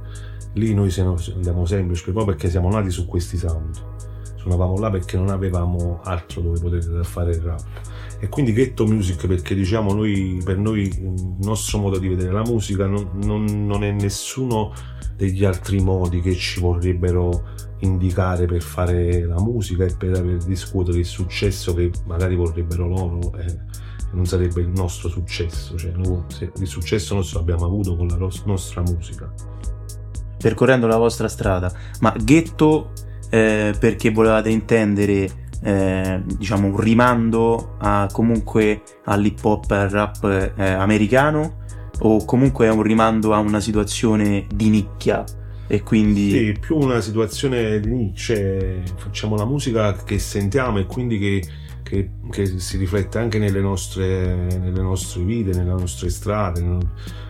lì 0.54 0.74
noi 0.74 0.90
siamo, 0.90 1.16
andiamo 1.36 1.66
sempre, 1.66 2.00
proprio 2.02 2.26
perché 2.26 2.50
siamo 2.50 2.70
nati 2.70 2.90
su 2.90 3.06
questi 3.06 3.38
sound. 3.38 3.76
Suonavamo 4.36 4.78
là 4.78 4.90
perché 4.90 5.16
non 5.16 5.30
avevamo 5.30 6.02
altro 6.04 6.42
dove 6.42 6.60
poter 6.60 7.06
fare 7.06 7.32
il 7.32 7.42
rap. 7.42 7.92
E 8.24 8.30
quindi 8.30 8.54
ghetto 8.54 8.86
music 8.86 9.28
perché 9.28 9.54
diciamo 9.54 9.92
noi, 9.92 10.42
per 10.46 10.58
noi 10.58 10.84
il 10.84 11.36
nostro 11.42 11.78
modo 11.78 12.00
di 12.00 12.08
vedere 12.08 12.32
la 12.32 12.44
musica 12.44 12.88
non, 12.88 13.10
non, 13.22 13.44
non 13.66 13.84
è 13.84 13.92
nessuno 13.92 14.72
degli 15.18 15.44
altri 15.44 15.82
modi 15.82 16.22
che 16.22 16.34
ci 16.34 16.62
vorrebbero 16.62 17.50
indicare 17.80 18.46
per 18.46 18.62
fare 18.62 19.26
la 19.26 19.42
musica 19.42 19.84
e 19.84 19.94
per 19.98 20.16
aver 20.16 20.38
discutere 20.38 21.00
il 21.00 21.06
successo 21.06 21.74
che 21.74 21.92
magari 22.06 22.36
vorrebbero 22.36 22.88
loro. 22.88 23.34
Eh, 23.40 23.58
non 24.14 24.26
sarebbe 24.26 24.62
il 24.62 24.70
nostro 24.70 25.10
successo, 25.10 25.78
cioè 25.78 25.92
noi, 25.92 26.24
il 26.60 26.68
successo 26.68 27.16
nostro 27.16 27.40
l'abbiamo 27.40 27.66
avuto 27.66 27.98
con 27.98 28.08
la 28.08 28.16
nostra 28.46 28.82
musica 28.84 29.30
percorrendo 30.38 30.88
la 30.88 30.98
vostra 30.98 31.28
strada, 31.28 31.74
ma 32.00 32.14
ghetto 32.18 32.92
eh, 33.30 33.74
perché 33.78 34.12
volevate 34.12 34.50
intendere 34.50 35.43
eh, 35.64 36.22
diciamo 36.24 36.68
un 36.68 36.80
rimando 36.80 37.76
a, 37.80 38.08
comunque 38.12 38.82
all'hip 39.06 39.44
hop 39.44 39.72
al 39.72 39.90
rap 39.90 40.54
eh, 40.56 40.72
americano 40.72 41.62
o 42.00 42.26
comunque 42.26 42.66
è 42.66 42.70
un 42.70 42.82
rimando 42.82 43.34
a 43.34 43.40
una 43.40 43.60
situazione 43.60 44.46
di 44.54 44.70
nicchia? 44.70 45.24
E 45.68 45.82
quindi 45.82 46.30
sì, 46.30 46.58
più 46.60 46.78
una 46.78 47.00
situazione 47.00 47.80
di 47.80 47.90
nicchia 47.90 48.84
facciamo 48.98 49.36
la 49.38 49.46
musica 49.46 49.94
che 50.04 50.20
sentiamo 50.20 50.80
e 50.80 50.86
quindi 50.86 51.18
che, 51.18 51.44
che, 51.94 52.10
che 52.32 52.60
si 52.60 52.78
riflette 52.78 53.20
anche 53.20 53.38
nelle 53.38 53.62
nostre, 53.62 54.48
nelle 54.60 54.82
nostre 54.82 55.24
vite, 55.24 55.52
nelle 55.52 55.72
nostre 55.72 56.10
strade 56.10 56.62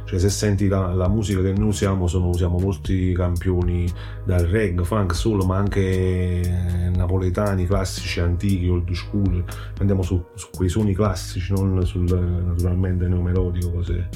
cioè 0.05 0.20
se 0.22 0.29
senti 0.29 0.67
la, 0.67 0.93
la 0.93 1.08
musica 1.08 1.41
che 1.41 1.53
noi 1.53 1.70
usiamo, 1.70 2.08
sono, 2.08 2.27
usiamo 2.27 2.60
molti 2.60 3.13
campioni 3.13 3.91
dal 4.24 4.46
reggae, 4.46 4.84
funk, 4.84 5.15
solo, 5.15 5.43
ma 5.46 5.58
anche 5.58 6.41
eh, 6.41 6.89
napoletani, 6.89 7.65
classici, 7.65 8.20
antichi, 8.20 8.67
old 8.67 8.91
school. 8.91 9.43
Andiamo 9.79 10.03
su, 10.03 10.24
su 10.36 10.50
quei 10.55 10.70
suoni 10.70 10.93
classici, 10.93 11.53
non 11.53 11.84
sul 11.86 12.03
naturalmente 12.03 13.08
neomelodico, 13.08 13.72
cose 13.72 14.10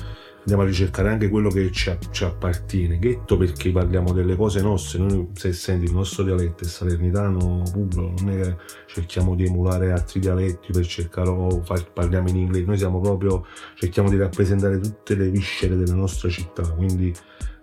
andiamo 0.47 0.63
a 0.63 0.65
ricercare 0.65 1.09
anche 1.09 1.27
quello 1.27 1.49
che 1.49 1.69
ci, 1.73 1.93
ci, 2.09 2.23
appartiene. 2.23 2.99
Ghetto 2.99 3.35
perché 3.35 3.69
parliamo 3.69 4.13
delle 4.13 4.37
cose 4.37 4.61
nostre, 4.61 4.99
noi 4.99 5.27
se 5.33 5.51
senti 5.51 5.85
il 5.85 5.91
nostro 5.91 6.23
dialetto 6.23 6.63
è 6.63 6.67
salernitano 6.67 7.63
puro, 7.69 8.13
non 8.17 8.29
è 8.29 8.41
che 8.41 8.55
cerchiamo 8.87 9.35
di 9.35 9.45
emulare 9.45 9.91
altri 9.91 10.21
dialetti 10.21 10.71
per 10.71 10.87
cercare 10.87 11.27
o 11.29 11.61
parliamo 11.93 12.29
in 12.29 12.37
inglese, 12.37 12.65
noi 12.65 12.77
siamo 12.77 13.01
proprio, 13.01 13.45
cerchiamo 13.75 14.09
di 14.09 14.15
rappresentare 14.15 14.79
tutte 14.79 15.15
le 15.15 15.29
viscere 15.29 15.75
della 15.75 15.95
nostra 15.95 16.29
città, 16.29 16.61
quindi 16.71 17.13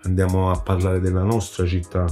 andiamo 0.03 0.51
a 0.51 0.61
parlare 0.61 1.01
della 1.01 1.23
nostra 1.23 1.65
città 1.65 2.05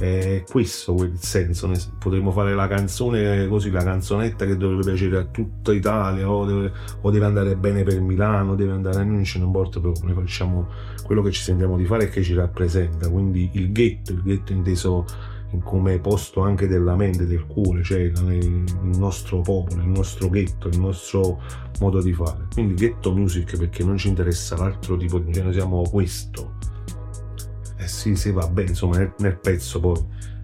è 0.00 0.44
questo 0.48 0.94
il 1.04 1.18
senso 1.18 1.70
potremmo 1.98 2.30
fare 2.30 2.54
la 2.54 2.66
canzone 2.66 3.46
così 3.48 3.70
la 3.70 3.82
canzonetta 3.82 4.46
che 4.46 4.56
dovrebbe 4.56 4.84
piacere 4.84 5.18
a 5.18 5.24
tutta 5.24 5.72
Italia 5.72 6.30
o 6.30 6.46
deve, 6.46 6.72
o 7.02 7.10
deve 7.10 7.24
andare 7.26 7.56
bene 7.56 7.82
per 7.82 8.00
Milano 8.00 8.54
deve 8.54 8.72
andare 8.72 9.00
a 9.00 9.04
noi 9.04 9.28
non 9.34 9.42
importa 9.44 9.78
proprio 9.78 10.06
noi 10.06 10.14
facciamo 10.14 10.68
quello 11.04 11.20
che 11.20 11.30
ci 11.32 11.42
sentiamo 11.42 11.76
di 11.76 11.84
fare 11.84 12.04
e 12.04 12.08
che 12.08 12.22
ci 12.22 12.32
rappresenta 12.32 13.10
quindi 13.10 13.50
il 13.52 13.72
ghetto 13.72 14.12
il 14.12 14.22
ghetto 14.22 14.52
inteso 14.52 15.04
come 15.64 15.98
posto 15.98 16.42
anche 16.42 16.68
della 16.68 16.94
mente, 16.94 17.26
del 17.26 17.44
cuore, 17.46 17.82
cioè 17.82 17.98
il 17.98 18.64
nostro 18.96 19.40
popolo, 19.40 19.82
il 19.82 19.88
nostro 19.88 20.28
ghetto, 20.28 20.68
il 20.68 20.78
nostro 20.78 21.40
modo 21.80 22.00
di 22.00 22.12
fare. 22.12 22.46
Quindi 22.52 22.74
ghetto 22.74 23.12
music 23.12 23.56
perché 23.58 23.82
non 23.82 23.96
ci 23.96 24.06
interessa 24.06 24.56
l'altro 24.56 24.96
tipo 24.96 25.18
di, 25.18 25.32
cioè 25.32 25.42
noi 25.42 25.52
siamo 25.52 25.82
questo, 25.82 26.52
eh 27.80 27.88
sì, 27.88 28.14
sì, 28.14 28.30
va 28.30 28.46
bene, 28.46 28.70
insomma, 28.70 28.98
nel, 28.98 29.14
nel, 29.18 29.38
pezzo 29.38 29.80
poi, 29.80 29.98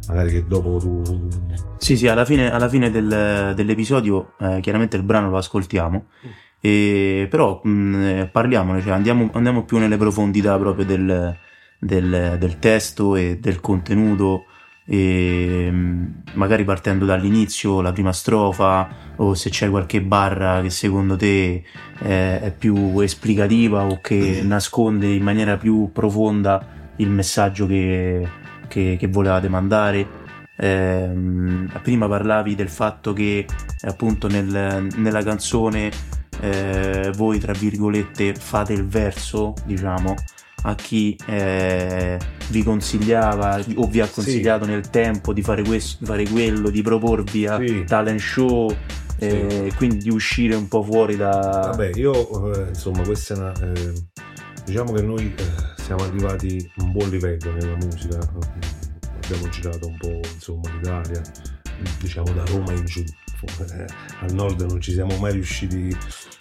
magari 0.09 0.31
che 0.31 0.47
dopo 0.47 0.79
tu... 0.79 1.29
Sì, 1.77 1.97
sì, 1.97 2.09
alla 2.09 2.25
fine, 2.25 2.51
alla 2.51 2.69
fine 2.69 2.91
del, 2.91 3.53
dell'episodio 3.55 4.33
eh, 4.41 4.61
chiaramente 4.61 4.97
il 4.97 5.03
brano 5.03 5.29
lo 5.29 5.37
ascoltiamo, 5.37 6.07
mm. 6.27 6.31
e, 6.61 7.27
però 7.29 7.61
mh, 7.63 7.71
mm, 7.71 8.23
parliamone, 8.33 8.81
cioè 8.81 8.93
andiamo, 8.93 9.29
andiamo, 9.35 9.65
più 9.65 9.77
nelle 9.77 9.99
profondità 9.99 10.57
proprio 10.57 10.87
del, 10.87 11.37
del, 11.79 12.37
del 12.39 12.59
testo 12.59 13.17
e 13.17 13.39
del 13.39 13.61
contenuto, 13.61 14.47
e 14.87 15.69
mm, 15.71 16.05
magari 16.35 16.65
partendo 16.65 17.05
dall'inizio, 17.05 17.83
la 17.83 17.93
prima 17.93 18.15
strofa, 18.15 18.89
o 19.17 19.35
se 19.35 19.51
c'è 19.51 19.69
qualche 19.69 20.01
barra 20.01 20.63
che 20.63 20.71
secondo 20.71 21.17
te 21.17 21.65
è, 21.99 22.41
è 22.45 22.55
più 22.57 22.99
esplicativa 23.01 23.85
o 23.85 24.01
che 24.01 24.41
nasconde 24.43 25.09
in 25.09 25.23
maniera 25.23 25.59
più 25.59 25.91
profonda 25.93 26.76
il 26.97 27.11
messaggio 27.11 27.67
che, 27.67 28.29
che, 28.69 28.97
che 28.99 29.07
volevate 29.09 29.49
mandare. 29.49 30.25
Eh, 30.59 31.11
prima 31.83 32.09
parlavi 32.09 32.55
del 32.55 32.71
fatto 32.71 33.13
che 33.13 33.45
appunto 33.83 34.27
nel, 34.27 34.87
nella 34.97 35.23
canzone 35.23 35.91
eh, 36.41 37.13
voi 37.15 37.39
tra 37.39 37.53
virgolette 37.53 38.35
fate 38.35 38.73
il 38.73 38.87
verso 38.87 39.53
diciamo 39.67 40.15
a 40.63 40.75
chi 40.75 41.17
eh, 41.27 42.19
vi 42.49 42.63
consigliava 42.63 43.61
o 43.75 43.87
vi 43.87 44.01
ha 44.01 44.09
consigliato 44.09 44.65
sì. 44.65 44.71
nel 44.71 44.89
tempo 44.91 45.33
di 45.33 45.43
fare 45.43 45.63
questo, 45.63 45.99
di 46.01 46.07
fare 46.07 46.29
quello, 46.29 46.71
di 46.71 46.83
proporvi 46.83 47.47
a 47.47 47.59
sì. 47.59 47.85
talent 47.85 48.19
show 48.19 48.75
eh, 49.19 49.69
sì. 49.69 49.77
quindi 49.77 49.99
di 49.99 50.11
uscire 50.11 50.55
un 50.55 50.69
po' 50.69 50.83
fuori 50.83 51.17
da... 51.17 51.71
Vabbè, 51.71 51.93
io 51.95 52.53
eh, 52.55 52.69
insomma 52.69 53.03
questa 53.03 53.35
è 53.35 53.37
una... 53.37 53.53
Eh, 53.53 53.93
diciamo 54.65 54.93
che 54.93 55.03
noi 55.03 55.33
eh, 55.37 55.76
siamo 55.87 56.03
arrivati 56.03 56.69
a 56.79 56.83
un 56.83 56.91
buon 56.91 57.09
livello 57.11 57.53
nella 57.53 57.77
musica, 57.77 58.19
abbiamo 58.19 59.49
girato 59.51 59.87
un 59.87 59.97
po' 59.99 60.21
insomma 60.35 60.69
l'Italia, 60.73 61.23
diciamo 62.01 62.33
da 62.33 62.43
Roma 62.47 62.73
in 62.73 62.85
giù, 62.87 63.05
eh, 63.71 63.87
al 64.23 64.33
nord 64.33 64.63
non 64.63 64.81
ci 64.81 64.91
siamo 64.91 65.17
mai 65.19 65.35
riusciti, 65.35 65.97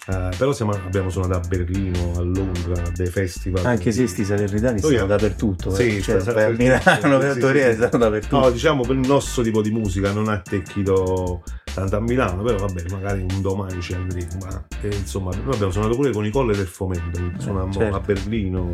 eh, 0.08 0.30
però 0.36 0.52
siamo, 0.52 0.72
abbiamo 0.72 1.10
suonato 1.10 1.36
a 1.36 1.48
Berlino, 1.48 2.14
a 2.16 2.22
Londra, 2.22 2.82
a 2.82 2.90
dei 2.90 3.06
festival. 3.06 3.64
Anche 3.64 3.92
se 3.92 4.08
sti 4.08 4.24
salernitani 4.24 4.80
sono 4.80 4.92
io, 4.92 5.06
dappertutto, 5.06 5.72
sì, 5.72 5.98
eh. 5.98 6.02
cioè, 6.02 6.24
per 6.24 6.56
Milano, 6.56 7.18
per 7.18 7.38
Torino, 7.38 7.70
sì, 7.70 7.72
sì. 7.74 7.98
dappertutto. 7.98 8.40
No, 8.40 8.50
diciamo 8.50 8.82
per 8.82 8.96
il 8.96 9.06
nostro 9.06 9.44
tipo 9.44 9.62
di 9.62 9.70
musica 9.70 10.10
non 10.10 10.28
ha 10.28 10.32
attecchito 10.32 11.44
tanto 11.72 11.94
a 11.94 12.00
Milano, 12.00 12.42
però 12.42 12.66
vabbè, 12.66 12.82
magari 12.90 13.20
un 13.20 13.40
domani 13.40 13.80
ci 13.80 13.94
andremo. 13.94 14.38
Ma 14.40 14.66
eh, 14.80 14.92
insomma, 14.92 15.30
noi 15.36 15.54
abbiamo 15.54 15.70
suonato 15.70 15.94
pure 15.94 16.10
con 16.10 16.26
i 16.26 16.32
colle 16.32 16.56
del 16.56 16.66
fomento, 16.66 17.20
suonavamo 17.38 17.72
certo. 17.72 17.94
a 17.94 18.00
Berlino 18.00 18.72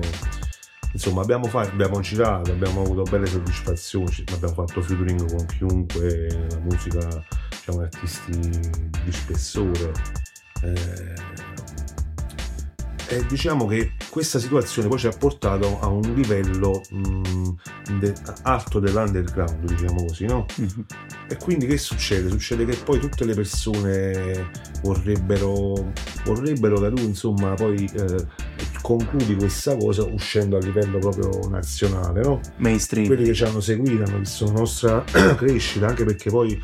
insomma 0.93 1.23
abbiamo, 1.23 1.47
fatto, 1.47 1.71
abbiamo 1.71 2.01
girato, 2.01 2.53
abbiamo 2.53 2.83
avuto 2.83 3.03
belle 3.03 3.27
soddisfazioni, 3.27 4.25
abbiamo 4.35 4.55
fatto 4.55 4.81
featuring 4.83 5.27
con 5.35 5.47
chiunque, 5.47 6.47
la 6.51 6.59
musica, 6.61 7.25
diciamo, 7.51 7.81
artisti 7.81 8.33
di 9.05 9.13
spessore. 9.13 9.93
Eh, 10.63 11.15
E 13.09 13.27
diciamo 13.27 13.67
che 13.67 13.93
questa 14.09 14.39
situazione 14.39 14.89
poi 14.89 14.99
ci 14.99 15.07
ha 15.07 15.11
portato 15.11 15.79
a 15.81 15.87
un 15.89 16.01
livello 16.15 16.81
mh, 16.89 17.51
de- 17.99 18.15
alto 18.45 18.79
dell'underground, 18.81 19.65
diciamo 19.67 20.07
così, 20.07 20.25
no? 20.25 20.47
Mhm. 20.57 20.87
E 21.29 21.37
quindi 21.37 21.67
che 21.67 21.77
succede? 21.77 22.31
Succede 22.31 22.65
che 22.65 22.75
poi 22.83 22.99
tutte 23.01 23.27
le 23.27 23.35
persone 23.35 24.49
vorrebbero, 24.83 25.93
vorrebbero 26.25 26.81
che 26.81 26.91
tu 26.93 27.03
insomma 27.03 27.53
poi 27.53 27.85
eh, 27.85 28.27
concludi 28.83 29.37
questa 29.37 29.77
cosa 29.77 30.03
uscendo 30.05 30.57
a 30.57 30.61
livello 30.61 30.99
proprio 30.99 31.49
nazionale, 31.49 32.21
no? 32.21 32.41
Mainstream. 32.57 33.07
quelli 33.07 33.25
che 33.25 33.35
ci 33.35 33.45
hanno 33.45 33.61
seguito 33.61 34.03
hanno 34.05 34.19
visto 34.19 34.45
la 34.47 34.53
nostra 34.53 35.05
crescita 35.37 35.87
anche 35.87 36.05
perché 36.05 36.29
poi 36.29 36.61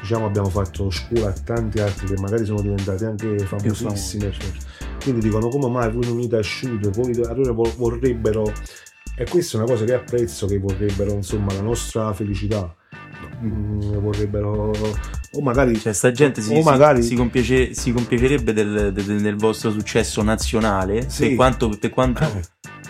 diciamo 0.00 0.26
abbiamo 0.26 0.48
fatto 0.48 0.90
scuola 0.90 1.28
a 1.28 1.32
tanti 1.32 1.80
altri 1.80 2.06
che 2.06 2.20
magari 2.20 2.44
sono 2.44 2.60
diventati 2.60 3.04
anche 3.04 3.38
famosissimi 3.38 4.30
quindi 5.02 5.20
dicono 5.20 5.48
come 5.48 5.68
mai 5.68 5.90
voi 5.90 6.04
non 6.04 6.16
unite 6.16 6.36
a 6.36 6.42
shoot 6.42 6.90
voi 6.90 7.12
allora 7.24 7.52
vo- 7.52 7.72
vorrebbero 7.76 8.52
e 9.18 9.24
questa 9.24 9.56
è 9.56 9.60
una 9.62 9.70
cosa 9.70 9.84
che 9.84 9.94
apprezzo 9.94 10.46
che 10.46 10.58
vorrebbero 10.58 11.12
insomma 11.12 11.52
la 11.54 11.62
nostra 11.62 12.12
felicità 12.12 12.74
Mm, 13.42 13.98
vorrebbero 13.98 14.72
o 15.32 15.40
magari 15.42 15.78
Cioè, 15.78 15.92
sta 15.92 16.10
gente 16.10 16.40
si, 16.40 16.52
o 16.54 16.56
si- 16.56 16.62
magari 16.62 17.02
si, 17.02 17.14
compiace- 17.14 17.74
si 17.74 17.92
compiacerebbe 17.92 18.52
del, 18.54 18.92
del- 18.94 19.20
del 19.20 19.36
vostro 19.36 19.70
successo 19.70 20.22
nazionale. 20.22 21.10
Sì. 21.10 21.26
Per 21.28 21.34
quanto, 21.36 21.68
per 21.78 21.90
quanto 21.90 22.22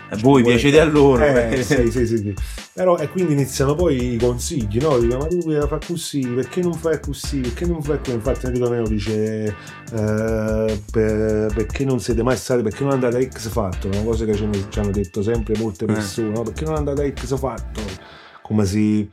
Eh, 0.08 0.16
voi 0.18 0.44
piacete 0.44 0.78
a 0.78 0.84
loro. 0.84 1.24
Eh, 1.24 1.64
sì, 1.64 1.90
sì, 1.90 2.06
sì, 2.06 2.16
sì. 2.18 2.34
Però, 2.72 2.96
e 2.96 3.08
quindi 3.08 3.32
iniziano 3.32 3.74
poi 3.74 4.12
i 4.14 4.16
consigli, 4.18 4.78
no? 4.78 4.96
Dicono, 4.98 5.22
ma 5.22 5.26
tu 5.26 5.38
devi 5.38 5.66
fare 5.66 5.84
così, 5.84 6.20
perché 6.28 6.60
non 6.62 6.74
fai 6.74 7.00
così, 7.00 7.40
perché 7.40 7.66
non 7.66 7.82
fai 7.82 7.98
così? 7.98 8.12
Infatti 8.12 8.46
Enrico 8.46 8.68
Nero 8.68 8.86
dice, 8.86 9.44
eh, 9.92 10.82
per- 10.92 11.52
perché 11.54 11.84
non 11.84 11.98
siete 11.98 12.22
mai 12.22 12.36
stati, 12.36 12.62
perché 12.62 12.84
non 12.84 12.92
andate 12.92 13.16
a 13.16 13.20
X 13.28 13.48
Factor, 13.48 13.92
una 13.92 14.04
cosa 14.04 14.24
che 14.24 14.34
ci 14.36 14.44
hanno, 14.44 14.68
ci 14.68 14.78
hanno 14.78 14.90
detto 14.92 15.22
sempre 15.22 15.58
molte 15.58 15.84
Eh. 15.84 15.88
persone, 15.88 16.28
no? 16.28 16.42
Perché 16.42 16.64
non 16.64 16.76
andate 16.76 17.02
a 17.02 17.12
X 17.12 17.36
Factor? 17.36 17.84
Come 18.42 18.64
si... 18.64 19.10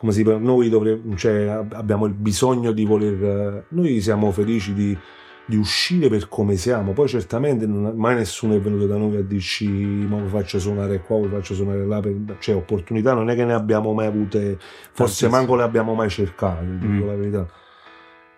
Come 0.00 0.12
si 0.12 0.22
noi 0.22 0.70
dovremmo, 0.70 1.14
cioè, 1.14 1.42
ab- 1.46 1.74
abbiamo 1.74 2.06
il 2.06 2.14
bisogno 2.14 2.72
di 2.72 2.86
voler. 2.86 3.66
Noi 3.68 4.00
siamo 4.00 4.30
felici 4.30 4.72
di, 4.72 4.96
di 5.44 5.56
uscire 5.56 6.08
per 6.08 6.26
come 6.26 6.56
siamo. 6.56 6.92
Poi 6.92 7.06
certamente 7.06 7.66
non- 7.66 7.92
mai 7.96 8.14
nessuno 8.14 8.54
è 8.54 8.60
venuto 8.60 8.86
da 8.86 8.96
noi 8.96 9.16
a 9.16 9.20
dirci 9.22 9.68
ma 9.68 10.16
vi 10.18 10.28
faccio 10.28 10.58
suonare 10.58 11.02
qua, 11.02 11.18
vi 11.20 11.28
faccio 11.28 11.52
suonare 11.54 11.84
là, 11.84 12.00
per- 12.00 12.16
cioè 12.38 12.54
opportunità 12.54 13.12
non 13.12 13.28
è 13.28 13.34
che 13.34 13.44
ne 13.44 13.52
abbiamo 13.52 13.92
mai 13.92 14.06
avute, 14.06 14.56
forse 14.58 14.92
Tantissime. 14.94 15.30
manco 15.32 15.54
le 15.56 15.62
abbiamo 15.64 15.92
mai 15.92 16.08
cercate, 16.08 16.64
dico 16.78 17.04
Mm. 17.04 17.06
la 17.06 17.14
verità. 17.16 17.46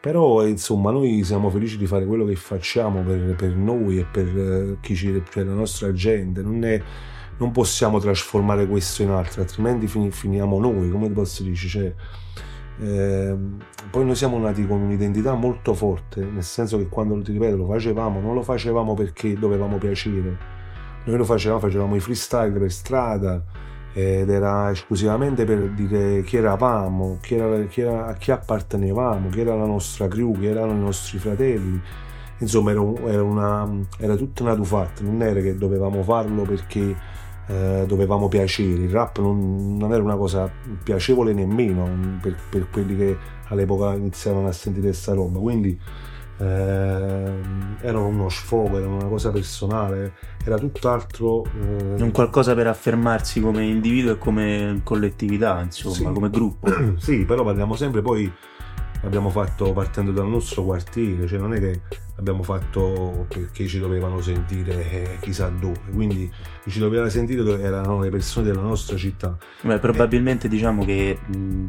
Però 0.00 0.44
insomma 0.44 0.90
noi 0.90 1.22
siamo 1.22 1.48
felici 1.48 1.78
di 1.78 1.86
fare 1.86 2.04
quello 2.06 2.24
che 2.24 2.34
facciamo 2.34 3.02
per, 3.02 3.36
per 3.36 3.54
noi 3.54 3.98
e 4.00 4.04
per 4.10 4.26
eh, 4.26 4.76
chi 4.80 4.96
ci, 4.96 5.22
per 5.32 5.46
la 5.46 5.52
nostra 5.54 5.92
gente. 5.92 6.42
Non, 6.42 6.64
è- 6.64 6.82
non 7.38 7.50
possiamo 7.50 7.98
trasformare 7.98 8.66
questo 8.66 9.02
in 9.02 9.10
altro, 9.10 9.42
altrimenti 9.42 9.86
fini- 9.86 10.10
finiamo 10.10 10.58
noi, 10.58 10.90
come 10.90 11.10
posso 11.10 11.42
dire. 11.42 11.54
Cioè, 11.56 11.94
ehm, 12.80 13.56
poi 13.90 14.04
noi 14.04 14.14
siamo 14.14 14.38
nati 14.38 14.66
con 14.66 14.80
un'identità 14.80 15.34
molto 15.34 15.74
forte, 15.74 16.24
nel 16.24 16.44
senso 16.44 16.78
che 16.78 16.88
quando 16.88 17.20
ti 17.22 17.32
ripeto 17.32 17.56
lo 17.56 17.66
facevamo, 17.66 18.20
non 18.20 18.34
lo 18.34 18.42
facevamo 18.42 18.94
perché 18.94 19.34
dovevamo 19.34 19.78
piacere, 19.78 20.36
noi 21.04 21.16
lo 21.16 21.24
facevamo, 21.24 21.60
facevamo 21.60 21.94
i 21.96 22.00
freestyle 22.00 22.58
per 22.58 22.70
strada 22.70 23.42
ed 23.94 24.30
era 24.30 24.70
esclusivamente 24.70 25.44
per 25.44 25.68
dire 25.70 26.22
chi 26.22 26.36
eravamo, 26.38 27.18
chi 27.20 27.34
era, 27.34 27.62
chi 27.66 27.80
era- 27.82 28.06
a 28.06 28.14
chi 28.14 28.30
appartenevamo, 28.30 29.28
chi 29.28 29.40
era 29.40 29.54
la 29.54 29.66
nostra 29.66 30.08
crew, 30.08 30.32
chi 30.38 30.46
erano 30.46 30.72
i 30.72 30.78
nostri 30.78 31.18
fratelli. 31.18 31.80
Insomma, 32.38 32.70
era, 32.72 32.80
era 33.06 33.22
una, 33.22 33.68
era 33.98 34.16
tutta 34.16 34.42
una 34.42 34.54
tufatta, 34.56 35.02
non 35.04 35.22
era 35.22 35.40
che 35.40 35.56
dovevamo 35.56 36.02
farlo 36.02 36.42
perché 36.42 36.96
eh, 37.48 37.84
dovevamo 37.86 38.28
piacere. 38.28 38.82
Il 38.82 38.90
rap 38.90 39.18
non, 39.20 39.76
non 39.76 39.92
era 39.92 40.02
una 40.02 40.16
cosa 40.16 40.50
piacevole 40.82 41.32
nemmeno 41.32 41.86
mm, 41.86 42.16
per, 42.18 42.36
per 42.48 42.68
quelli 42.70 42.96
che 42.96 43.16
all'epoca 43.48 43.94
iniziavano 43.94 44.48
a 44.48 44.52
sentire 44.52 44.86
questa 44.88 45.12
roba. 45.14 45.38
Quindi 45.38 45.78
ehm, 46.38 47.76
era 47.80 47.98
uno 47.98 48.28
sfogo, 48.28 48.78
era 48.78 48.88
una 48.88 49.06
cosa 49.06 49.30
personale, 49.30 50.14
era 50.44 50.58
tutt'altro. 50.58 51.44
eh, 51.44 52.02
Un 52.02 52.10
qualcosa 52.12 52.54
per 52.54 52.66
affermarsi 52.66 53.40
come 53.40 53.64
individuo 53.64 54.12
e 54.12 54.18
come 54.18 54.80
collettività, 54.84 55.60
insomma, 55.62 55.94
Sì. 55.94 56.02
come 56.04 56.30
gruppo. 56.30 56.68
sì, 56.98 57.24
però 57.24 57.44
parliamo 57.44 57.74
sempre 57.74 58.02
poi 58.02 58.30
l'abbiamo 59.02 59.30
fatto 59.30 59.72
partendo 59.72 60.10
dal 60.12 60.28
nostro 60.28 60.64
quartiere, 60.64 61.26
cioè 61.26 61.38
non 61.38 61.54
è 61.54 61.58
che 61.60 61.80
l'abbiamo 62.16 62.42
fatto 62.42 63.26
perché 63.28 63.66
ci 63.66 63.78
dovevano 63.78 64.20
sentire 64.20 64.90
eh, 64.90 65.16
chissà 65.20 65.48
dove, 65.48 65.80
quindi 65.92 66.30
ci 66.68 66.78
doveva 66.78 67.08
sentire 67.08 67.42
dove- 67.42 67.62
erano 67.62 68.00
le 68.00 68.10
persone 68.10 68.46
della 68.46 68.62
nostra 68.62 68.96
città. 68.96 69.36
Beh, 69.62 69.78
probabilmente 69.78 70.48
diciamo 70.48 70.84
che 70.84 71.18
mh, 71.24 71.64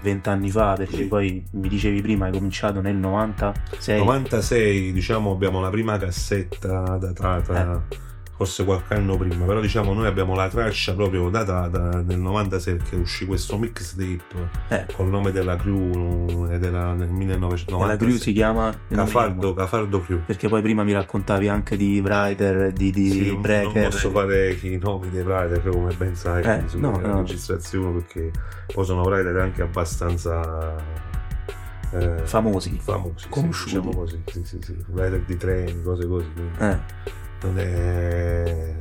vent'anni 0.00 0.50
fa, 0.50 0.74
perché 0.74 0.96
Sì. 0.96 1.04
poi 1.06 1.44
mi 1.52 1.68
dicevi 1.68 2.00
prima, 2.00 2.26
hai 2.26 2.32
cominciato 2.32 2.80
nel 2.80 2.96
96. 2.96 3.98
96 3.98 4.92
diciamo 4.92 5.30
abbiamo 5.32 5.60
la 5.60 5.70
prima 5.70 5.98
cassetta 5.98 6.96
datata 6.98 7.82
Eh. 7.90 8.06
Forse 8.38 8.64
qualche 8.64 8.94
anno 8.94 9.16
prima, 9.16 9.44
però 9.44 9.60
diciamo 9.60 9.92
noi 9.92 10.06
abbiamo 10.06 10.34
la 10.36 10.48
traccia 10.48 10.94
proprio 10.94 11.28
datata 11.28 12.00
nel 12.02 12.18
96 12.20 12.76
perché 12.76 12.94
uscì 12.94 13.26
questo 13.26 13.58
mixtape 13.58 14.20
Eh, 14.68 14.86
col 14.94 15.08
nome 15.08 15.32
della 15.32 15.56
crew 15.56 16.46
ed 16.48 16.62
era 16.62 16.92
nel 16.94 17.08
1996. 17.08 17.88
la 17.88 17.96
crew 17.96 18.16
si 18.16 18.32
chiama 18.32 18.72
Cafardo, 18.88 19.54
Cafardo 19.54 20.00
Crew. 20.02 20.20
Perché 20.24 20.48
poi 20.48 20.62
prima 20.62 20.84
mi 20.84 20.92
raccontavi 20.92 21.48
anche 21.48 21.76
di 21.76 21.98
Writer, 22.00 22.70
di, 22.72 22.92
di 22.92 23.10
Sì, 23.10 23.36
Breaker. 23.36 23.72
Non 23.82 23.90
posso 23.90 24.10
fare 24.10 24.52
i 24.52 24.78
nomi 24.80 25.10
dei 25.10 25.22
writer 25.22 25.68
come 25.68 25.92
ben 25.94 26.14
sai 26.14 26.44
Eh, 26.44 26.64
no, 26.76 26.96
no. 26.96 27.16
registrazione 27.18 28.00
perché 28.00 28.30
poi 28.72 28.84
sono 28.84 29.02
writer 29.02 29.36
anche 29.38 29.62
abbastanza 29.62 30.76
eh, 31.90 32.18
Famosi. 32.24 32.78
famosi 32.80 33.14
sì, 33.16 33.28
Conosciuti. 33.30 33.76
diciamo 33.80 33.96
così 33.96 34.22
sì, 34.26 34.44
sì, 34.44 34.58
sì. 34.62 34.76
writer 34.90 35.20
di 35.26 35.36
treni 35.36 35.82
cose 35.82 36.06
così 36.06 36.26
quindi 36.34 36.52
Eh, 36.58 36.78
non 37.42 37.58
è 37.58 38.76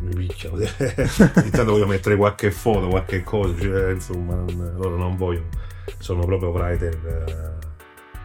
mi 0.00 0.14
picchia 0.14 0.52
ogni 0.52 0.66
tanto 1.50 1.72
voglio 1.72 1.86
mettere 1.86 2.16
qualche 2.16 2.50
foto 2.50 2.88
qualche 2.88 3.22
cosa 3.22 3.58
cioè, 3.60 3.90
insomma 3.92 4.34
non- 4.34 4.74
loro 4.76 4.96
non 4.96 5.16
vogliono. 5.16 5.46
Sono 5.98 6.24
proprio 6.24 6.50
writer 6.50 6.96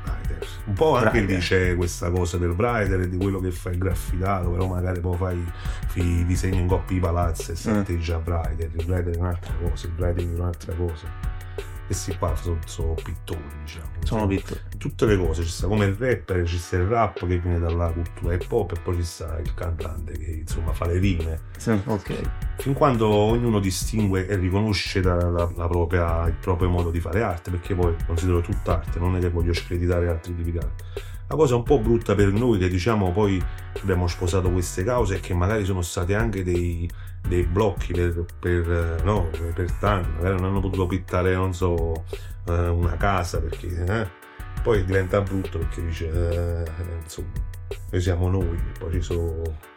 writer. 0.05 0.47
un 0.65 0.73
po' 0.73 0.95
anche 0.95 1.17
Writer. 1.19 1.35
lì 1.35 1.41
c'è 1.41 1.75
questa 1.75 2.09
cosa 2.11 2.37
del 2.37 2.51
writer 2.51 3.01
e 3.01 3.09
di 3.09 3.17
quello 3.17 3.39
che 3.39 3.51
fa 3.51 3.69
il 3.71 3.77
graffitato 3.77 4.49
però 4.51 4.67
magari 4.67 4.99
poi 4.99 5.17
fai 5.17 5.51
i 5.95 6.25
disegni 6.25 6.59
in 6.59 6.67
coppia 6.67 6.97
i 6.97 6.99
palazzi 6.99 7.51
e 7.51 7.55
senti 7.55 7.99
già 7.99 8.21
writer. 8.23 8.69
Il 8.75 8.85
writer 8.87 9.15
è 9.15 9.17
un'altra 9.17 9.53
cosa 9.61 9.87
il 9.87 9.93
writing 9.97 10.35
è 10.35 10.39
un'altra 10.39 10.73
cosa 10.75 11.35
questi 11.88 12.15
qua 12.17 12.36
sono, 12.36 12.60
sono 12.65 12.93
pittori 12.93 13.41
diciamo 13.63 13.86
sono 14.04 14.28
pittori. 14.28 14.60
tutte 14.78 15.06
le 15.06 15.17
cose, 15.17 15.43
ci 15.43 15.50
sta 15.50 15.67
come 15.67 15.86
il 15.86 15.95
rapper, 15.95 16.45
ci 16.47 16.58
sta 16.58 16.76
il 16.78 16.86
rap 16.86 17.26
che 17.26 17.39
viene 17.39 17.60
dalla 17.60 17.89
cultura 17.89 18.34
hip 18.36 18.45
hop 18.52 18.73
e 18.73 18.80
poi 18.80 18.95
ci 18.97 19.04
sta 19.04 19.39
il 19.39 19.54
cantante 19.54 20.12
che 20.17 20.32
insomma 20.41 20.71
fa 20.73 20.86
le 20.86 21.00
rime. 21.00 21.39
Sì, 21.58 21.71
Ok. 21.86 22.21
Fin 22.58 22.73
quando 22.73 23.08
ognuno 23.08 23.60
distingue 23.60 24.28
e 24.28 24.36
riconosce 24.36 25.02
la, 25.02 25.15
la- 25.30 25.52
la 25.56 25.67
propria- 25.67 26.28
il 26.28 26.34
proprio 26.39 26.69
modo 26.69 26.89
di 26.91 27.00
fare 27.00 27.21
arte, 27.21 27.52
perché 27.52 27.73
poi 27.76 27.95
considero 28.06 28.41
tutta 28.41 28.80
arte, 28.80 29.00
non 29.00 29.15
è 29.15 29.19
che 29.19 29.30
voglio 29.30 29.54
screditare 29.54 30.08
altri 30.10 30.36
tipi 30.36 30.52
di 30.52 30.58
arte. 30.58 30.84
La 31.30 31.36
cosa 31.36 31.56
un 31.58 31.63
po' 31.63 31.80
brutta 31.80 32.15
per 32.15 32.32
noi 32.32 32.58
che 32.58 32.69
diciamo 32.69 33.12
poi 33.12 33.43
abbiamo 33.82 34.08
sposato 34.08 34.50
queste 34.50 34.86
cause 34.86 35.17
è 35.17 35.19
che 35.19 35.34
magari 35.34 35.65
sono 35.65 35.82
stati 35.82 36.13
anche 36.13 36.41
dei, 36.41 36.89
dei 37.27 37.43
blocchi 37.43 37.93
per, 37.93 38.25
per, 38.39 38.71
eh, 38.71 39.03
no, 39.03 39.29
per 39.53 39.71
tanti, 39.73 40.09
magari 40.15 40.35
non 40.35 40.45
hanno 40.45 40.59
potuto 40.59 40.87
pittare, 40.87 41.33
non 41.33 41.53
so, 41.53 42.03
eh, 42.45 42.67
una 42.67 42.95
casa 42.97 43.39
perché 43.41 43.83
eh, 43.85 44.07
poi 44.61 44.83
diventa 44.85 45.21
brutto 45.21 45.59
perché 45.59 45.85
dice, 45.85 46.09
eh, 46.09 46.71
insomma, 47.01 47.31
noi 47.91 48.01
siamo 48.01 48.29
noi, 48.29 48.59
poi 48.79 48.91
ci 48.93 49.01
sono 49.01 49.41
eh, 49.43 49.76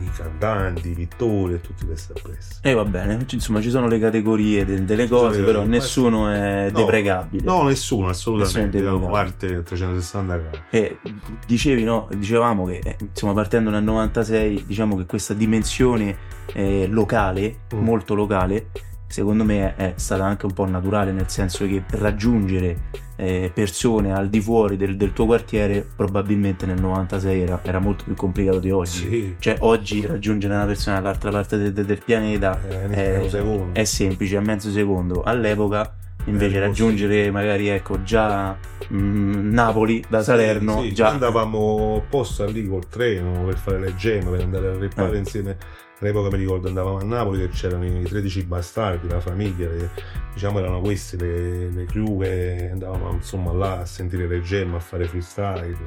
i 0.00 0.10
cantanti, 0.16 0.90
i 0.90 0.94
pittori 0.94 1.54
e 1.54 1.60
tutti 1.60 1.84
questi 1.86 2.12
appresso. 2.12 2.58
E 2.62 2.72
va 2.74 2.84
bene, 2.84 3.24
insomma 3.30 3.60
ci 3.60 3.70
sono 3.70 3.86
le 3.86 3.98
categorie 3.98 4.64
de- 4.64 4.84
delle 4.84 5.08
cose, 5.08 5.38
però 5.40 5.60
categorie, 5.60 5.68
nessuno 5.78 6.28
è 6.28 6.70
No, 6.72 6.78
deprecabile. 6.78 7.44
No, 7.44 7.62
nessuno, 7.62 8.08
assolutamente. 8.08 8.78
Nessuno 8.80 8.96
è 8.96 8.98
Diciamo, 8.98 9.16
deprecabile. 9.16 9.56
arte 9.56 9.62
360 9.62 10.36
gradi. 10.36 10.58
E 10.70 10.98
dicevi, 11.46 11.84
no? 11.84 12.08
Dicevamo 12.14 12.64
che 12.66 12.80
eh, 12.82 12.96
insomma 13.00 13.32
partendo 13.32 13.70
dal 13.70 13.82
96, 13.82 14.64
diciamo 14.66 14.96
che 14.96 15.06
questa 15.06 15.34
dimensione 15.34 16.16
eh, 16.52 16.86
locale, 16.88 17.56
Mm. 17.74 17.82
molto 17.82 18.14
locale, 18.14 18.66
secondo 19.14 19.44
me 19.44 19.76
è 19.76 19.92
stata 19.94 20.24
anche 20.24 20.44
un 20.44 20.52
po' 20.52 20.64
naturale, 20.66 21.12
nel 21.12 21.28
senso 21.28 21.64
che 21.68 21.84
raggiungere 21.90 22.90
eh, 23.14 23.52
persone 23.54 24.12
al 24.12 24.28
di 24.28 24.40
fuori 24.40 24.76
del, 24.76 24.96
del 24.96 25.12
tuo 25.12 25.26
quartiere 25.26 25.86
probabilmente 25.94 26.66
nel 26.66 26.80
96 26.80 27.40
era, 27.42 27.60
era 27.62 27.78
molto 27.78 28.02
più 28.02 28.16
complicato 28.16 28.58
di 28.58 28.72
oggi. 28.72 29.08
Sì, 29.08 29.36
Cioè 29.38 29.58
oggi 29.60 30.04
raggiungere 30.04 30.52
una 30.54 30.64
persona 30.66 31.00
dall'altra 31.00 31.30
parte 31.30 31.56
de- 31.58 31.72
de- 31.72 31.84
del 31.84 32.02
pianeta 32.04 32.60
eh, 32.68 32.88
è, 32.90 33.70
è 33.70 33.84
semplice, 33.84 34.36
a 34.36 34.40
mezzo 34.40 34.68
secondo. 34.72 35.22
All'epoca 35.22 35.94
invece 36.24 36.56
Eh, 36.56 36.60
raggiungere 36.60 37.30
magari 37.30 37.68
ecco 37.68 38.02
già 38.02 38.56
mm, 38.92 39.52
Napoli 39.52 40.04
da 40.08 40.24
Salerno, 40.24 40.80
Sì, 40.80 40.88
sì, 40.88 40.94
già 40.94 41.10
andavamo 41.10 42.02
apposta 42.04 42.46
lì 42.46 42.66
col 42.66 42.88
treno 42.88 43.44
per 43.44 43.58
fare 43.58 43.78
le 43.78 43.94
gemme, 43.94 44.30
per 44.30 44.40
andare 44.40 44.66
a 44.70 44.76
reppare 44.76 45.14
Eh. 45.14 45.18
insieme. 45.18 45.56
All'epoca 46.04 46.28
mi 46.28 46.36
ricordo 46.36 46.68
andavamo 46.68 46.98
a 46.98 47.02
Napoli 47.02 47.38
che 47.38 47.48
c'erano 47.48 47.86
i 47.86 48.02
13 48.02 48.42
bastardi, 48.42 49.08
la 49.08 49.20
famiglia, 49.20 49.70
le- 49.70 49.88
diciamo 50.34 50.58
erano 50.58 50.82
queste 50.82 51.16
le, 51.16 51.70
le 51.70 51.86
crew 51.86 52.20
che 52.20 52.68
andavamo 52.72 53.12
insomma 53.12 53.52
là 53.54 53.80
a 53.80 53.86
sentire 53.86 54.26
le 54.26 54.42
gemme, 54.42 54.76
a 54.76 54.80
fare 54.80 55.06
freestyle. 55.06 55.78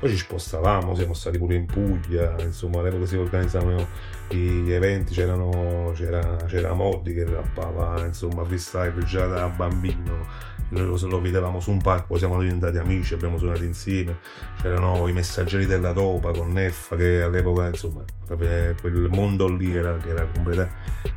Poi 0.00 0.08
ci 0.08 0.16
spostavamo, 0.16 0.94
siamo 0.94 1.12
stati 1.12 1.36
pure 1.36 1.54
in 1.54 1.66
Puglia, 1.66 2.34
insomma 2.40 2.80
all'epoca 2.80 3.04
si 3.04 3.16
organizzavano 3.16 3.86
gli 4.30 4.72
eventi, 4.72 5.12
c'era, 5.12 6.36
c'era 6.46 6.72
Moddi 6.72 7.12
che 7.12 7.24
rappava 7.26 8.06
insomma 8.06 8.42
freestyle 8.42 9.04
già 9.04 9.26
da 9.26 9.48
bambino, 9.48 10.26
noi 10.70 10.98
lo, 11.00 11.20
vedevamo 11.20 11.60
su 11.60 11.70
un 11.70 11.80
palco, 11.80 12.16
siamo 12.18 12.40
diventati 12.40 12.78
amici, 12.78 13.14
abbiamo 13.14 13.38
suonato 13.38 13.64
insieme, 13.64 14.18
c'erano 14.60 15.06
i 15.08 15.12
messaggeri 15.12 15.66
della 15.66 15.92
Topa 15.92 16.32
con 16.32 16.52
Neffa 16.52 16.96
che 16.96 17.22
all'epoca 17.22 17.68
insomma 17.68 18.04
proprio 18.26 18.74
quel 18.80 19.08
mondo 19.10 19.48
lì 19.48 19.74
era, 19.74 19.98
era, 20.04 20.28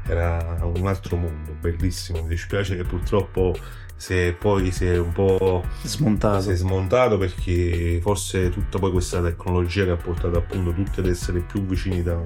era 0.06 0.60
un 0.62 0.88
altro 0.88 1.18
mondo, 1.18 1.56
bellissimo, 1.60 2.22
mi 2.22 2.30
dispiace 2.30 2.76
che 2.76 2.84
purtroppo 2.84 3.56
se 3.96 4.32
poi 4.32 4.72
si 4.72 4.86
è 4.86 4.98
un 4.98 5.12
po' 5.12 5.66
smontato. 5.84 6.42
si 6.42 6.52
è 6.52 6.56
smontato 6.56 7.18
perché 7.18 8.00
forse 8.02 8.50
tutta 8.50 8.80
poi 8.80 8.92
questa 8.92 9.22
tecnologia 9.22 9.84
che 9.84 9.92
ha 9.92 9.98
portato 9.98 10.38
appunto 10.38 10.72
tutti 10.72 11.02
ad 11.02 11.08
essere 11.08 11.42
più 11.42 11.66
vicini 11.66 12.02
da, 12.02 12.22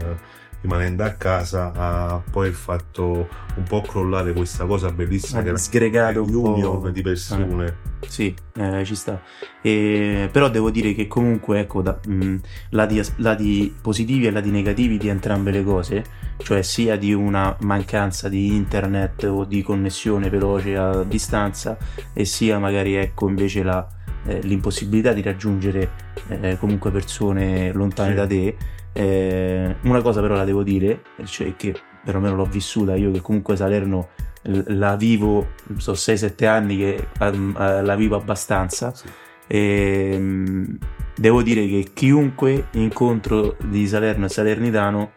rimanendo 0.63 1.03
a 1.03 1.09
casa 1.11 1.73
ha 1.75 2.21
poi 2.31 2.51
fatto 2.51 3.27
un 3.55 3.63
po' 3.63 3.81
crollare 3.81 4.31
questa 4.31 4.65
cosa 4.65 4.89
bellissima 4.91 5.39
Ha 5.39 5.43
che 5.43 5.49
era 5.49 5.57
sgregato 5.57 6.23
un 6.23 6.31
po'. 6.31 6.53
union 6.53 6.91
di 6.93 7.01
persone 7.01 7.91
Sì, 8.07 8.33
eh, 8.55 8.83
ci 8.85 8.95
sta. 8.95 9.21
E- 9.61 10.29
però 10.31 10.49
devo 10.49 10.69
dire 10.71 10.93
che 10.93 11.07
comunque, 11.07 11.59
ecco, 11.59 11.81
da, 11.81 11.97
mh, 12.05 12.35
lati, 12.71 12.99
as- 12.99 13.13
lati 13.17 13.73
positivi 13.81 14.25
e 14.25 14.31
lati 14.31 14.49
negativi 14.51 14.97
di 14.97 15.07
entrambe 15.09 15.51
le 15.51 15.63
cose, 15.63 16.03
cioè 16.37 16.61
sia 16.63 16.95
di 16.97 17.13
una 17.13 17.55
mancanza 17.61 18.27
di 18.29 18.47
internet 18.55 19.23
o 19.23 19.43
di 19.45 19.61
connessione 19.61 20.29
veloce 20.29 20.75
a 20.77 21.03
distanza, 21.03 21.77
e 22.13 22.25
sia 22.25 22.57
magari, 22.59 22.95
ecco, 22.95 23.27
invece 23.29 23.63
la, 23.63 23.85
eh, 24.25 24.39
l'impossibilità 24.41 25.11
di 25.13 25.21
raggiungere 25.21 25.89
eh, 26.29 26.57
comunque 26.57 26.89
persone 26.91 27.71
lontane 27.73 28.09
Sì. 28.11 28.15
da 28.15 28.27
te. 28.27 28.55
Eh, 28.93 29.75
una 29.83 30.01
cosa 30.01 30.21
però 30.21 30.35
la 30.35 30.45
devo 30.45 30.63
dire, 30.63 31.01
cioè 31.25 31.55
che 31.55 31.75
perlomeno 32.03 32.35
l'ho 32.35 32.45
vissuta 32.45 32.95
io, 32.95 33.11
che 33.11 33.21
comunque 33.21 33.55
Salerno 33.55 34.09
la 34.43 34.95
vivo, 34.95 35.53
so 35.77 35.93
6-7 35.93 36.45
anni 36.45 36.77
che 36.77 37.07
ehm, 37.19 37.55
eh, 37.59 37.81
la 37.81 37.95
vivo 37.95 38.15
abbastanza. 38.15 38.93
Sì. 38.93 39.07
E, 39.47 40.15
mm, 40.17 40.75
devo 41.15 41.41
dire 41.41 41.67
che 41.67 41.91
chiunque 41.93 42.67
incontro 42.71 43.55
di 43.63 43.87
Salerno 43.87 44.25
e 44.25 44.29
Salernitano 44.29 45.11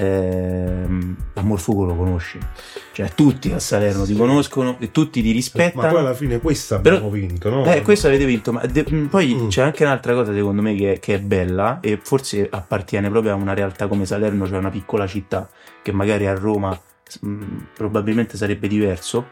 ehm, 0.00 1.16
a 1.34 1.42
Morfugo 1.42 1.84
lo 1.84 1.94
conosce, 1.94 2.38
cioè 2.92 3.10
tutti 3.14 3.52
a 3.52 3.58
Salerno 3.58 4.04
ti 4.04 4.12
Sì. 4.12 4.18
conoscono 4.18 4.76
e 4.78 4.90
tutti 4.90 5.20
ti 5.22 5.28
ma 5.28 5.34
rispettano. 5.34 5.88
poi 5.92 6.00
alla 6.00 6.14
fine 6.14 6.38
questa 6.40 6.78
Però- 6.80 6.96
abbiamo 6.96 7.12
vinto 7.14 7.50
no? 7.50 7.64
Eh, 7.72 7.82
questo 7.82 8.06
avete 8.08 8.24
vinto, 8.24 8.52
ma 8.52 8.64
de- 8.66 8.84
poi 8.84 9.34
Mm. 9.34 9.48
c'è 9.48 9.62
anche 9.62 9.84
un'altra 9.84 10.14
cosa 10.14 10.32
secondo 10.34 10.62
me 10.62 10.74
che, 10.74 10.98
che 11.00 11.14
è 11.14 11.20
bella 11.20 11.78
e 11.80 11.98
forse 12.02 12.48
appartiene 12.50 13.08
proprio 13.10 13.32
a 13.32 13.36
una 13.36 13.54
realtà 13.54 13.86
come 13.86 14.06
Salerno, 14.06 14.46
cioè 14.46 14.58
una 14.58 14.70
piccola 14.70 15.06
città 15.06 15.48
che 15.82 15.92
magari 15.92 16.26
a 16.26 16.34
Roma 16.34 16.78
mh, 17.20 17.44
probabilmente 17.74 18.36
sarebbe 18.36 18.68
diverso, 18.68 19.26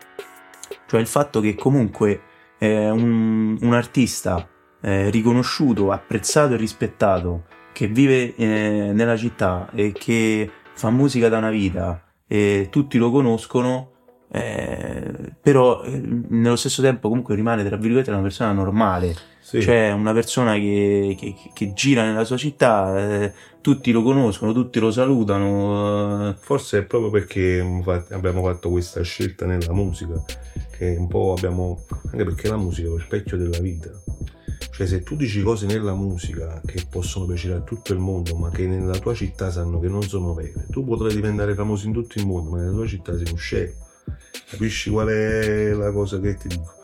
cioè 0.87 1.01
il 1.01 1.07
fatto 1.07 1.41
che 1.41 1.55
comunque 1.55 2.21
eh, 2.59 2.91
un, 2.91 3.57
un 3.61 3.73
artista 3.75 4.47
eh, 4.81 5.11
riconosciuto, 5.11 5.91
apprezzato 5.93 6.55
e 6.55 6.57
rispettato 6.57 7.45
che 7.73 7.87
vive 7.87 8.35
eh, 8.35 8.91
nella 8.93 9.17
città 9.17 9.69
e 9.73 9.93
che 9.93 10.51
fa 10.79 10.91
musica 10.91 11.29
da 11.29 11.39
una 11.39 11.51
vita 11.51 12.01
e 12.27 12.69
tutti 12.71 12.99
lo 12.99 13.11
conoscono, 13.11 13.91
eh, 14.31 15.33
però 15.41 15.83
eh, 15.83 16.01
nello 16.29 16.57
stesso 16.57 16.83
tempo 16.83 17.09
comunque 17.09 17.35
rimane 17.35 17.65
tra 17.65 17.77
virgolette 17.77 18.11
una 18.11 18.21
persona 18.23 18.53
normale, 18.53 19.15
Sì. 19.41 19.61
cioè 19.61 19.91
una 19.93 20.13
persona 20.13 20.55
che, 20.55 21.17
che- 21.19 21.35
che 21.53 21.73
gira 21.73 22.05
nella 22.05 22.25
sua 22.25 22.37
città, 22.37 22.97
eh, 23.25 23.33
tutti 23.61 23.91
lo 23.91 24.03
conoscono, 24.03 24.53
tutti 24.53 24.79
lo 24.79 24.91
salutano. 24.91 26.29
eh, 26.31 26.35
Forse 26.39 26.79
è 26.79 26.83
proprio 26.85 27.11
perché 27.11 27.59
abbiamo 28.11 28.43
fatto 28.43 28.71
questa 28.71 29.03
scelta 29.03 29.47
nella 29.47 29.73
musica, 29.73 30.23
che 30.77 30.95
un 30.99 31.09
po' 31.09 31.35
abbiamo. 31.37 31.85
anche 32.13 32.25
perché 32.25 32.49
la 32.49 32.57
musica 32.57 32.87
è 32.89 32.91
lo 32.91 32.99
specchio 33.01 33.37
della 33.37 33.59
vita. 33.59 33.91
Cioè, 34.71 34.87
se 34.87 35.03
tu 35.03 35.17
dici 35.17 35.43
cose 35.43 35.67
nella 35.67 35.95
musica 35.95 36.61
che 36.65 36.87
possono 36.89 37.27
piacere 37.27 37.55
a 37.55 37.61
tutto 37.61 37.93
il 37.93 37.99
mondo, 37.99 38.37
ma 38.37 38.51
che 38.51 38.67
nella 38.67 38.99
tua 38.99 39.15
città 39.15 39.51
sanno 39.51 39.81
che 39.81 39.89
non 39.89 40.03
sono 40.03 40.35
vere, 40.35 40.67
tu 40.71 40.85
potrai 40.85 41.15
diventare 41.15 41.55
famoso 41.55 41.87
in 41.87 41.93
tutto 41.93 42.19
il 42.19 42.27
mondo, 42.27 42.51
ma 42.51 42.59
nella 42.59 42.73
tua 42.73 42.87
città 42.87 43.17
sei 43.17 43.27
un 43.31 43.37
scemo. 43.37 43.87
Capisci 44.51 44.91
qual 44.91 45.09
è 45.09 45.73
la 45.73 45.93
cosa 45.93 46.21
che 46.21 46.37
ti 46.37 46.49
dico? 46.49 46.75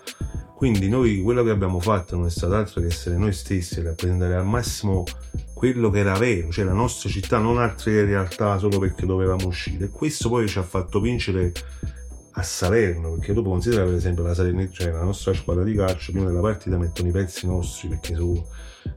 Quindi 0.56 0.88
noi 0.88 1.20
quello 1.20 1.42
che 1.42 1.50
abbiamo 1.50 1.80
fatto 1.80 2.16
non 2.16 2.26
è 2.26 2.30
stato 2.30 2.54
altro 2.54 2.80
che 2.80 2.86
essere 2.86 3.16
noi 3.16 3.32
stessi 3.32 3.80
e 3.80 3.82
rappresentare 3.82 4.34
al 4.34 4.46
massimo 4.46 5.04
quello 5.52 5.90
che 5.90 5.98
era 5.98 6.16
vero, 6.16 6.50
cioè 6.50 6.64
la 6.64 6.72
nostra 6.72 7.08
città, 7.08 7.38
non 7.38 7.58
altre 7.58 8.04
realtà 8.04 8.56
solo 8.58 8.78
perché 8.78 9.04
dovevamo 9.04 9.46
uscire. 9.46 9.86
E 9.86 9.88
questo 9.90 10.28
poi 10.28 10.48
ci 10.48 10.58
ha 10.58 10.62
fatto 10.62 11.00
vincere 11.00 11.52
a 12.36 12.42
Salerno, 12.42 13.14
perché 13.14 13.32
dopo 13.32 13.50
considera 13.50 13.84
per 13.84 13.94
esempio 13.94 14.24
la, 14.24 14.34
Salerno, 14.34 14.68
cioè 14.70 14.90
la 14.90 15.02
nostra 15.02 15.32
squadra 15.34 15.62
di 15.62 15.74
calcio, 15.74 16.12
prima 16.12 16.26
della 16.26 16.40
partita 16.40 16.76
mettono 16.76 17.08
i 17.08 17.12
pezzi 17.12 17.46
nostri, 17.46 17.88
perché 17.88 18.14
su 18.14 18.44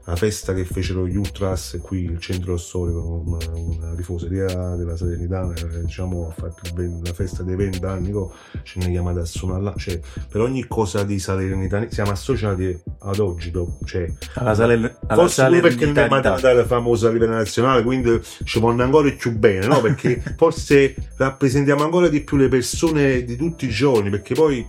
una 0.04 0.16
festa 0.16 0.54
che 0.54 0.64
fecero 0.64 1.06
gli 1.06 1.16
Ultras 1.16 1.78
qui, 1.80 2.04
il 2.04 2.18
centro 2.18 2.56
storico, 2.56 3.22
una, 3.24 3.38
una 3.54 3.94
tifoseria 3.94 4.74
della 4.74 4.96
Salernitana, 4.96 5.54
eh, 5.54 5.84
diciamo, 5.84 6.28
ha 6.28 6.32
fatto 6.32 6.62
ven- 6.74 7.00
la 7.04 7.12
festa 7.12 7.42
dei 7.42 7.56
20 7.56 7.84
anni, 7.84 8.10
co, 8.10 8.32
ce 8.62 8.78
ne 8.80 8.90
chiamate 8.90 9.20
a 9.20 9.24
suonare 9.24 9.62
là, 9.62 9.74
cioè 9.76 9.98
per 10.28 10.40
ogni 10.40 10.66
cosa 10.66 11.04
di 11.04 11.18
Salernitana 11.18 11.88
siamo 11.90 12.10
associati 12.10 12.78
ad 13.00 13.18
oggi, 13.18 13.50
dopo, 13.50 13.78
cioè 13.84 14.10
alla 14.34 14.54
Saler- 14.54 14.98
alla 15.06 15.22
Forse 15.22 15.44
pure 15.46 15.60
perché 15.60 15.86
non 15.86 15.98
è 15.98 16.08
diventata 16.08 16.64
famosa 16.64 17.10
livello 17.10 17.34
nazionale, 17.34 17.82
quindi 17.82 18.20
ci 18.44 18.60
vanno 18.60 18.82
ancora 18.82 19.10
più 19.10 19.36
bene, 19.36 19.66
no? 19.66 19.80
Perché 19.80 20.22
forse 20.36 20.94
rappresentiamo 21.16 21.84
ancora 21.84 22.08
di 22.08 22.22
più 22.22 22.36
le 22.36 22.48
persone 22.48 23.24
di 23.28 23.36
tutti 23.36 23.66
i 23.66 23.68
giorni, 23.68 24.08
perché 24.08 24.34
poi 24.34 24.66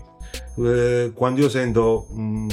eh, 0.57 1.11
quando 1.13 1.39
io 1.39 1.47
sento 1.49 2.07
mh, 2.11 2.47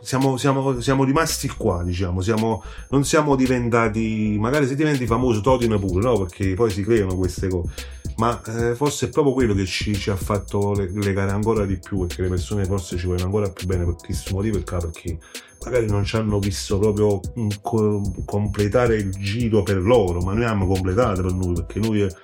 siamo, 0.00 0.36
siamo- 0.36 0.80
siamo 0.80 1.04
rimasti 1.04 1.46
qua, 1.48 1.84
diciamo, 1.84 2.20
siamo, 2.20 2.62
non 2.90 3.04
siamo 3.04 3.36
diventati, 3.36 4.36
magari 4.40 4.66
se 4.66 4.74
diventi 4.74 5.06
famoso 5.06 5.40
todine 5.40 5.78
pure, 5.78 6.02
no? 6.02 6.18
Perché 6.18 6.54
poi 6.54 6.70
si 6.70 6.82
creano 6.82 7.14
queste 7.14 7.46
cose. 7.48 7.70
Ma 8.16 8.40
eh, 8.42 8.74
forse 8.74 9.06
è 9.06 9.08
proprio 9.10 9.32
quello 9.32 9.54
che 9.54 9.64
ci, 9.64 9.94
ci 9.94 10.10
ha 10.10 10.16
fatto 10.16 10.72
le- 10.74 10.90
legare 10.92 11.30
ancora 11.30 11.64
di 11.64 11.78
più, 11.78 12.00
perché 12.04 12.22
le 12.22 12.28
persone 12.28 12.64
forse 12.64 12.96
ci 12.98 13.06
vogliono 13.06 13.26
ancora 13.26 13.48
più 13.50 13.66
bene 13.68 13.84
per 13.84 13.94
questo 13.94 14.34
motivo 14.34 14.60
perché 14.60 15.18
magari 15.64 15.86
non 15.86 16.04
ci 16.04 16.16
hanno 16.16 16.38
visto 16.38 16.78
proprio 16.78 17.20
mm, 17.38 17.48
co- 17.60 18.02
completare 18.24 18.96
il 18.96 19.10
giro 19.10 19.62
per 19.62 19.80
loro, 19.80 20.20
ma 20.20 20.32
noi 20.32 20.44
abbiamo 20.44 20.66
completato 20.66 21.22
per 21.22 21.32
noi, 21.32 21.54
perché 21.54 21.78
noi 21.78 22.02
eh, 22.02 22.14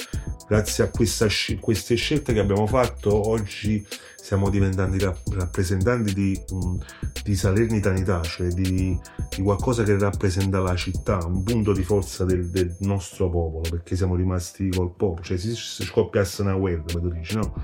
grazie 0.47 0.85
a 0.85 1.27
sci- 1.29 1.59
queste 1.59 1.95
scelte 1.95 2.33
che 2.33 2.41
abbiamo 2.41 2.67
fatto 2.67 3.29
oggi 3.29 3.85
siamo 4.29 4.51
diventati 4.51 4.99
rap- 4.99 5.33
rappresentanti 5.33 6.13
di, 6.13 6.39
mm, 6.53 6.77
di 7.25 7.35
salernitanità, 7.35 8.21
cioè 8.21 8.49
di, 8.49 8.95
di 9.35 9.43
qualcosa 9.43 9.85
che 9.85 9.97
rappresenta 9.97 10.59
la 10.59 10.77
città, 10.77 11.25
un 11.25 11.43
punto 11.43 11.73
di 11.73 11.83
forza 11.83 12.27
del, 12.27 12.51
del 12.51 12.77
nostro 12.81 13.31
popolo, 13.31 13.67
perché 13.71 13.97
siamo 13.97 14.17
rimasti 14.17 14.69
col 14.69 14.93
popolo, 14.95 15.23
cioè 15.23 15.39
se, 15.39 15.55
se 15.55 15.85
scoppiasse 15.85 16.43
una 16.43 16.53
guerra, 16.53 16.83
come 16.93 17.09
tu 17.09 17.17
dici, 17.17 17.37
no? 17.37 17.55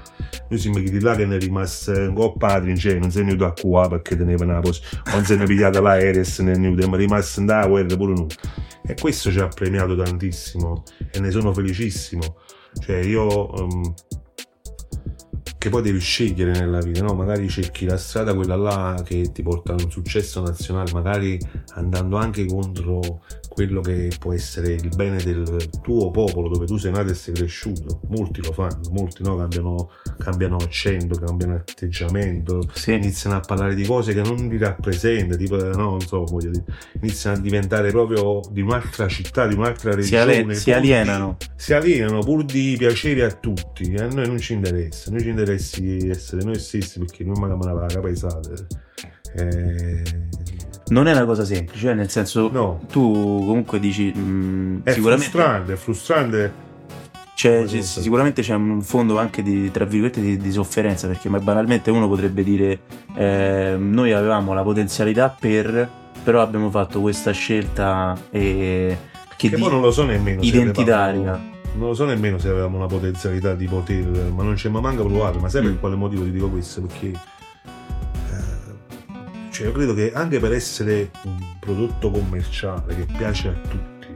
Noi 0.48 0.58
siamo 0.58 0.78
di 0.78 1.00
là 1.00 1.14
che 1.14 1.26
ne 1.26 1.36
è 1.36 1.38
rimasto 1.38 1.90
un 1.90 2.14
po' 2.14 2.32
padri, 2.32 2.74
cioè 2.78 2.98
non 2.98 3.10
sei 3.10 3.24
venuto 3.24 3.44
a 3.44 3.52
qua 3.52 3.86
perché 3.88 4.16
teneva 4.16 4.44
una 4.44 4.60
posa, 4.60 4.80
non 5.12 5.22
se 5.22 5.36
ne 5.36 5.44
pigliata 5.44 5.63
l'aereo 5.70 6.20
e 6.20 6.24
se 6.24 6.42
ne 6.42 6.52
è 6.52 6.54
venuto, 6.58 6.88
ma 6.88 6.96
rimasto 6.96 7.40
in 7.40 7.46
da 7.46 7.66
guerra 7.66 7.96
pure 7.96 8.12
noi. 8.12 8.28
E 8.86 8.94
questo 8.94 9.30
ci 9.30 9.40
ha 9.40 9.48
premiato 9.48 9.96
tantissimo 9.96 10.82
e 11.10 11.20
ne 11.20 11.30
sono 11.30 11.52
felicissimo. 11.52 12.36
Cioè 12.80 12.96
io... 12.96 13.54
ehm, 13.56 13.94
che 15.64 15.70
poi 15.70 15.80
devi 15.80 15.98
scegliere 15.98 16.50
nella 16.50 16.78
vita, 16.80 17.02
no? 17.02 17.14
Magari 17.14 17.48
cerchi 17.48 17.86
la 17.86 17.96
strada 17.96 18.34
quella 18.34 18.54
là 18.54 19.00
che 19.02 19.32
ti 19.32 19.42
porta 19.42 19.72
a 19.72 19.76
un 19.82 19.90
successo 19.90 20.42
nazionale, 20.42 20.92
magari 20.92 21.38
andando 21.76 22.18
anche 22.18 22.44
contro 22.44 23.22
quello 23.48 23.80
che 23.80 24.10
può 24.18 24.34
essere 24.34 24.72
il 24.74 24.90
bene 24.94 25.22
del 25.22 25.70
tuo 25.80 26.10
popolo 26.10 26.48
dove 26.50 26.66
tu 26.66 26.76
sei 26.76 26.92
nato 26.92 27.12
e 27.12 27.14
sei 27.14 27.32
cresciuto. 27.32 28.00
Molti 28.08 28.42
lo 28.42 28.52
fanno, 28.52 28.80
molti 28.90 29.22
no, 29.22 29.36
cambiano, 29.38 29.88
cambiano 30.18 30.56
accento, 30.56 31.16
cambiano 31.18 31.54
atteggiamento, 31.54 32.68
Sì. 32.74 32.92
iniziano 32.92 33.36
a 33.36 33.40
parlare 33.40 33.74
di 33.74 33.86
cose 33.86 34.12
che 34.12 34.20
non 34.20 34.36
li 34.48 34.58
rappresenta, 34.58 35.34
tipo, 35.36 35.56
no, 35.56 35.72
non 35.92 36.00
so, 36.00 36.24
voglio 36.24 36.50
dire, 36.50 36.64
iniziano 37.00 37.36
a 37.36 37.40
diventare 37.40 37.90
proprio 37.90 38.40
di 38.50 38.60
un'altra 38.60 39.08
città, 39.08 39.46
di 39.46 39.54
un'altra 39.54 39.92
Si, 39.92 39.96
regione. 40.14 40.22
ale- 40.22 40.34
si 40.36 40.44
pur 40.44 40.54
di- 40.64 40.72
alienano. 40.92 41.36
si 41.56 41.72
alienano 41.72 42.18
pur 42.18 42.44
di 42.44 42.74
piacere 42.76 43.24
a 43.24 43.30
tutti, 43.30 43.94
a 43.96 44.08
noi 44.08 44.26
non 44.26 44.38
ci 44.38 44.52
interessa, 44.52 45.10
noi 45.10 45.20
ci 45.20 45.28
interessa 45.28 45.52
potessi 45.54 46.08
essere 46.08 46.42
noi 46.42 46.58
stessi 46.58 46.98
perché 46.98 47.24
noi 47.24 47.38
magari 47.38 47.74
la 47.74 47.86
capaesate. 47.86 48.66
Eh, 49.36 50.02
Non 50.88 51.06
è 51.06 51.12
una 51.12 51.24
cosa 51.24 51.44
semplice, 51.44 51.90
eh, 51.90 51.94
nel 51.94 52.10
senso, 52.10 52.50
no, 52.52 52.80
tu 52.90 53.00
comunque 53.46 53.80
dici, 53.80 54.12
mh, 54.12 54.82
è 54.84 54.92
sicuramente, 54.92 55.30
frustrante, 55.30 55.72
è 55.72 55.76
frustrante. 55.76 56.52
c'è, 57.34 57.64
c'è- 57.64 57.80
sicuramente 57.80 58.42
c'è 58.42 58.54
un 58.54 58.82
fondo 58.82 59.18
anche 59.18 59.42
di, 59.42 59.70
tra 59.70 59.84
virgolette, 59.86 60.20
di, 60.20 60.36
di 60.36 60.52
sofferenza, 60.52 61.06
perché 61.06 61.28
banalmente 61.30 61.90
uno 61.90 62.06
potrebbe 62.06 62.42
dire, 62.44 62.80
eh, 63.16 63.76
noi 63.78 64.12
avevamo 64.12 64.52
la 64.52 64.62
potenzialità 64.62 65.34
per, 65.38 65.88
però 66.22 66.42
abbiamo 66.42 66.68
fatto 66.70 67.00
questa 67.00 67.30
scelta 67.32 68.14
eh, 68.30 68.96
che 69.36 69.48
Che 69.48 69.56
di- 69.56 69.62
poi 69.62 69.70
non 69.70 69.80
lo 69.80 69.90
so 69.90 70.04
nemmeno 70.04 70.42
identitaria. 70.42 71.52
Non 71.76 71.88
lo 71.88 71.94
so 71.94 72.04
nemmeno 72.04 72.38
se 72.38 72.48
avevamo 72.48 72.76
una 72.76 72.86
potenzialità 72.86 73.54
di 73.54 73.66
poter, 73.66 74.04
ma 74.34 74.42
non 74.42 74.56
ci 74.56 74.68
mai 74.68 74.82
manca 74.82 75.02
provato. 75.02 75.38
Ma 75.38 75.48
sai 75.48 75.62
Mm. 75.62 75.66
per 75.66 75.80
quale 75.80 75.96
motivo 75.96 76.24
ti 76.24 76.30
dico 76.30 76.48
questo? 76.48 76.82
Perché 76.82 77.06
eh, 77.08 77.18
cioè, 79.50 79.66
io 79.66 79.72
credo 79.72 79.94
che 79.94 80.12
anche 80.12 80.38
per 80.40 80.52
essere 80.52 81.10
un 81.24 81.38
prodotto 81.58 82.10
commerciale 82.10 82.94
che 82.94 83.06
piace 83.16 83.48
a 83.48 83.52
tutti, 83.68 84.06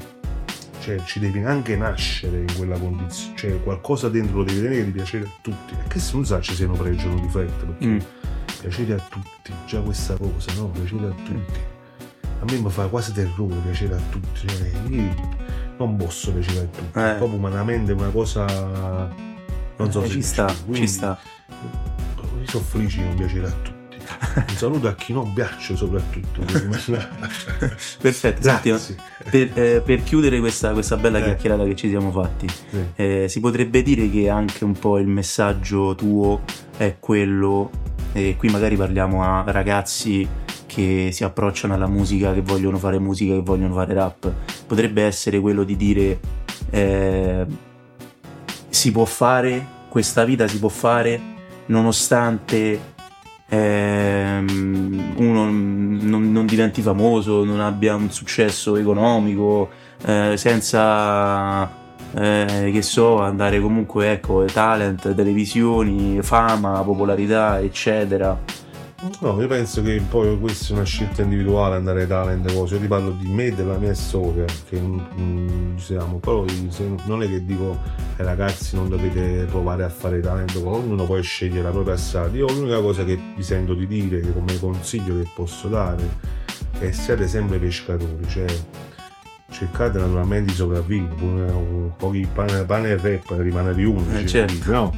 cioè 0.80 1.02
ci 1.04 1.18
devi 1.20 1.42
anche 1.44 1.76
nascere 1.76 2.40
in 2.40 2.56
quella 2.56 2.78
condizione, 2.78 3.36
cioè 3.36 3.62
qualcosa 3.62 4.08
dentro 4.08 4.38
lo 4.38 4.44
devi 4.44 4.60
tenere 4.62 4.84
ti 4.84 4.90
piacere 4.90 5.24
a 5.24 5.30
tutti. 5.40 5.74
E 5.74 5.88
che 5.88 5.98
se 5.98 6.14
non 6.14 6.24
sa 6.24 6.40
ci 6.40 6.54
sia 6.54 6.68
un 6.68 6.76
pregio 6.76 7.08
o 7.08 7.12
un 7.12 7.20
difetto, 7.22 7.66
perché 7.66 7.86
Mm. 7.86 7.98
piacere 8.60 8.94
a 8.94 9.06
tutti, 9.08 9.52
già 9.66 9.80
questa 9.80 10.16
cosa, 10.16 10.52
no? 10.56 10.66
Piacere 10.68 11.06
a 11.06 11.14
tutti. 11.24 11.60
A 12.40 12.44
me 12.44 12.58
mi 12.58 12.70
fa 12.70 12.86
quasi 12.86 13.12
terrore 13.12 13.56
piacere 13.64 13.94
a 13.94 14.00
tutti, 14.10 14.46
cioè, 14.46 14.70
io 14.90 15.36
non 15.78 15.96
posso 15.96 16.32
piacere 16.32 16.58
a 16.60 16.62
tutti, 16.64 16.98
Eh. 16.98 17.14
proprio 17.16 17.38
umanamente 17.38 17.92
è 17.92 17.94
una 17.94 18.10
cosa... 18.10 18.44
Non 19.76 19.92
so 19.92 20.02
Eh, 20.02 20.06
se 20.06 20.12
ci 20.12 20.22
sta, 20.22 20.52
quindi 20.64 20.80
ci 20.80 20.88
sta. 20.88 21.18
Sono 22.46 22.64
felice 22.64 22.98
di 22.98 23.04
non 23.04 23.14
piacere 23.16 23.46
a 23.46 23.50
tutti. 23.50 23.76
Un 24.34 24.56
saluto 24.56 24.88
a 24.88 24.94
chi 24.94 25.12
non 25.12 25.32
piace 25.34 25.76
soprattutto. 25.76 26.40
Perfetto, 28.00 28.42
senti, 28.42 28.96
per, 29.30 29.50
eh, 29.54 29.82
per 29.84 30.02
chiudere 30.02 30.40
questa, 30.40 30.72
questa 30.72 30.96
bella 30.96 31.18
Eh. 31.18 31.24
chiacchierata 31.24 31.64
che 31.64 31.76
ci 31.76 31.88
siamo 31.88 32.10
fatti, 32.10 32.46
Sì. 32.48 32.84
eh, 32.96 33.26
si 33.28 33.40
potrebbe 33.40 33.82
dire 33.82 34.08
che 34.10 34.28
anche 34.28 34.64
un 34.64 34.72
po' 34.72 34.98
il 34.98 35.06
messaggio 35.06 35.94
tuo 35.94 36.40
è 36.76 36.96
quello, 36.98 37.70
e 38.12 38.36
qui 38.38 38.48
magari 38.48 38.76
parliamo 38.76 39.22
a 39.22 39.44
ragazzi 39.46 40.26
che 40.78 41.10
si 41.10 41.24
approcciano 41.24 41.74
alla 41.74 41.88
musica, 41.88 42.32
che 42.32 42.40
vogliono 42.40 42.78
fare 42.78 43.00
musica, 43.00 43.34
che 43.34 43.40
vogliono 43.40 43.74
fare 43.74 43.94
rap, 43.94 44.32
potrebbe 44.64 45.02
essere 45.02 45.40
quello 45.40 45.64
di 45.64 45.76
dire 45.76 46.20
eh, 46.70 47.44
si 48.68 48.92
può 48.92 49.04
fare, 49.04 49.66
questa 49.88 50.24
vita 50.24 50.46
si 50.46 50.60
può 50.60 50.68
fare 50.68 51.20
nonostante 51.66 52.80
ehm, 53.48 55.14
uno 55.16 55.44
non, 55.46 56.30
non 56.30 56.46
diventi 56.46 56.80
famoso, 56.80 57.42
non 57.42 57.58
abbia 57.58 57.96
un 57.96 58.12
successo 58.12 58.76
economico, 58.76 59.70
eh, 60.04 60.34
senza 60.36 61.68
eh, 62.14 62.70
che 62.72 62.82
so, 62.82 63.20
andare 63.20 63.60
comunque 63.60 64.12
ecco, 64.12 64.44
talent, 64.44 65.12
televisioni, 65.12 66.22
fama, 66.22 66.82
popolarità, 66.84 67.58
eccetera. 67.58 68.66
No, 69.20 69.40
io 69.40 69.46
penso 69.46 69.80
che 69.80 70.02
poi 70.08 70.36
questa 70.40 70.72
è 70.72 70.76
una 70.76 70.84
scelta 70.84 71.22
individuale, 71.22 71.76
andare 71.76 72.00
ai 72.02 72.08
talent, 72.08 72.52
cose. 72.52 72.74
Io 72.74 72.80
ti 72.80 72.88
parlo 72.88 73.10
di 73.10 73.28
me 73.28 73.46
e 73.46 73.52
della 73.52 73.78
mia 73.78 73.94
storia, 73.94 74.44
che 74.68 74.80
mm, 74.80 75.76
siamo. 75.76 76.20
Se- 76.68 76.94
non 77.04 77.22
è 77.22 77.28
che 77.28 77.44
dico 77.44 77.78
ai 78.16 78.24
ragazzi 78.24 78.74
non 78.74 78.88
dovete 78.88 79.44
provare 79.48 79.84
a 79.84 79.88
fare 79.88 80.18
talent, 80.20 80.56
ognuno 80.56 81.04
può 81.04 81.20
scegliere 81.20 81.62
la 81.62 81.70
propria 81.70 81.96
strada. 81.96 82.36
Io 82.36 82.46
l'unica 82.48 82.80
cosa 82.80 83.04
che 83.04 83.16
vi 83.36 83.42
sento 83.44 83.74
di 83.74 83.86
dire, 83.86 84.18
che 84.18 84.32
come 84.32 84.58
consiglio 84.58 85.16
che 85.22 85.28
posso 85.32 85.68
dare, 85.68 86.02
è 86.80 86.90
siate 86.90 87.28
sempre 87.28 87.58
pescatori, 87.58 88.26
cioè 88.26 88.46
cercate 89.50 89.98
naturalmente 89.98 90.50
di 90.50 90.56
sopravvivere, 90.56 91.14
pure 91.14 91.52
pochi 91.96 92.26
pane, 92.32 92.64
pane 92.64 92.88
e 92.90 92.96
rap 92.96 93.32
rimane 93.38 93.74
di 93.74 93.84
uno, 93.84 94.04
Eh, 94.12 94.22
dice 94.22 94.46
certo. 94.46 94.70
No? 94.72 94.92